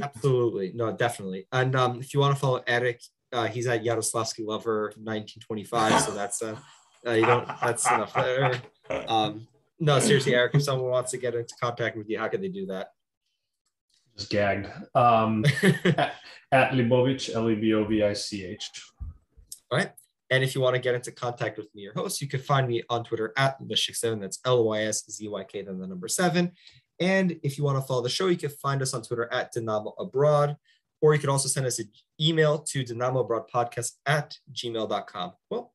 Absolutely. 0.00 0.72
No, 0.74 0.92
definitely. 0.92 1.46
And 1.50 1.74
um, 1.74 2.00
if 2.00 2.12
you 2.12 2.20
want 2.20 2.34
to 2.34 2.40
follow 2.40 2.62
Erik, 2.66 3.02
uh, 3.32 3.46
he's 3.46 3.66
at 3.66 3.82
Yaroslavsky 3.82 4.46
Lover 4.46 4.92
1925. 4.96 6.00
So 6.02 6.12
that's 6.12 6.42
uh, 6.42 6.56
uh, 7.06 7.12
you 7.12 7.24
don't 7.24 7.48
that's 7.62 7.86
enough 7.90 8.12
there. 8.14 8.60
Um, 9.08 9.46
no, 9.80 9.98
seriously, 9.98 10.34
Erik, 10.34 10.54
if 10.54 10.62
someone 10.62 10.90
wants 10.90 11.10
to 11.12 11.16
get 11.16 11.34
into 11.34 11.54
contact 11.60 11.96
with 11.96 12.08
you, 12.08 12.18
how 12.18 12.28
could 12.28 12.42
they 12.42 12.48
do 12.48 12.66
that? 12.66 12.90
Just 14.16 14.30
gagged. 14.30 14.68
Um, 14.94 15.44
at 16.52 16.72
Lebovich, 16.72 17.34
L 17.34 17.50
E 17.50 17.54
B 17.54 17.72
O 17.72 17.84
V 17.84 18.02
I 18.02 18.12
C 18.12 18.44
H. 18.44 18.70
All 19.70 19.78
right. 19.78 19.90
And 20.32 20.42
if 20.42 20.54
you 20.54 20.62
want 20.62 20.74
to 20.74 20.80
get 20.80 20.94
into 20.94 21.12
contact 21.12 21.58
with 21.58 21.68
me, 21.74 21.82
your 21.82 21.92
host, 21.92 22.22
you 22.22 22.26
can 22.26 22.40
find 22.40 22.66
me 22.66 22.82
on 22.88 23.04
Twitter 23.04 23.34
at 23.36 23.60
Lyszyk7. 23.60 24.18
That's 24.18 24.40
L 24.46 24.64
Y 24.64 24.84
S 24.84 25.04
Z 25.10 25.28
Y 25.28 25.44
K, 25.44 25.60
then 25.60 25.78
the 25.78 25.86
number 25.86 26.08
seven. 26.08 26.52
And 26.98 27.38
if 27.42 27.58
you 27.58 27.64
want 27.64 27.76
to 27.76 27.82
follow 27.86 28.00
the 28.00 28.08
show, 28.08 28.28
you 28.28 28.38
can 28.38 28.48
find 28.48 28.80
us 28.80 28.94
on 28.94 29.02
Twitter 29.02 29.30
at 29.30 29.52
Dynamo 29.52 29.92
Abroad, 29.98 30.56
or 31.02 31.12
you 31.12 31.20
can 31.20 31.28
also 31.28 31.48
send 31.48 31.66
us 31.66 31.78
an 31.80 31.90
email 32.18 32.60
to 32.60 32.82
Dynamo 32.82 33.20
Abroad 33.20 33.44
Podcast 33.54 33.92
at 34.06 34.38
gmail.com. 34.54 35.32
Well, 35.50 35.74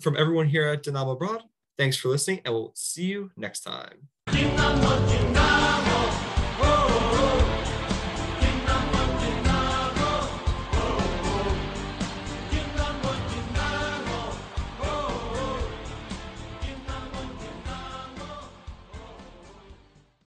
from 0.00 0.16
everyone 0.16 0.46
here 0.46 0.66
at 0.66 0.82
Dynamo 0.82 1.10
Abroad, 1.10 1.42
thanks 1.76 1.98
for 1.98 2.08
listening, 2.08 2.40
and 2.46 2.54
we'll 2.54 2.72
see 2.74 3.04
you 3.04 3.30
next 3.36 3.60
time. 3.60 5.35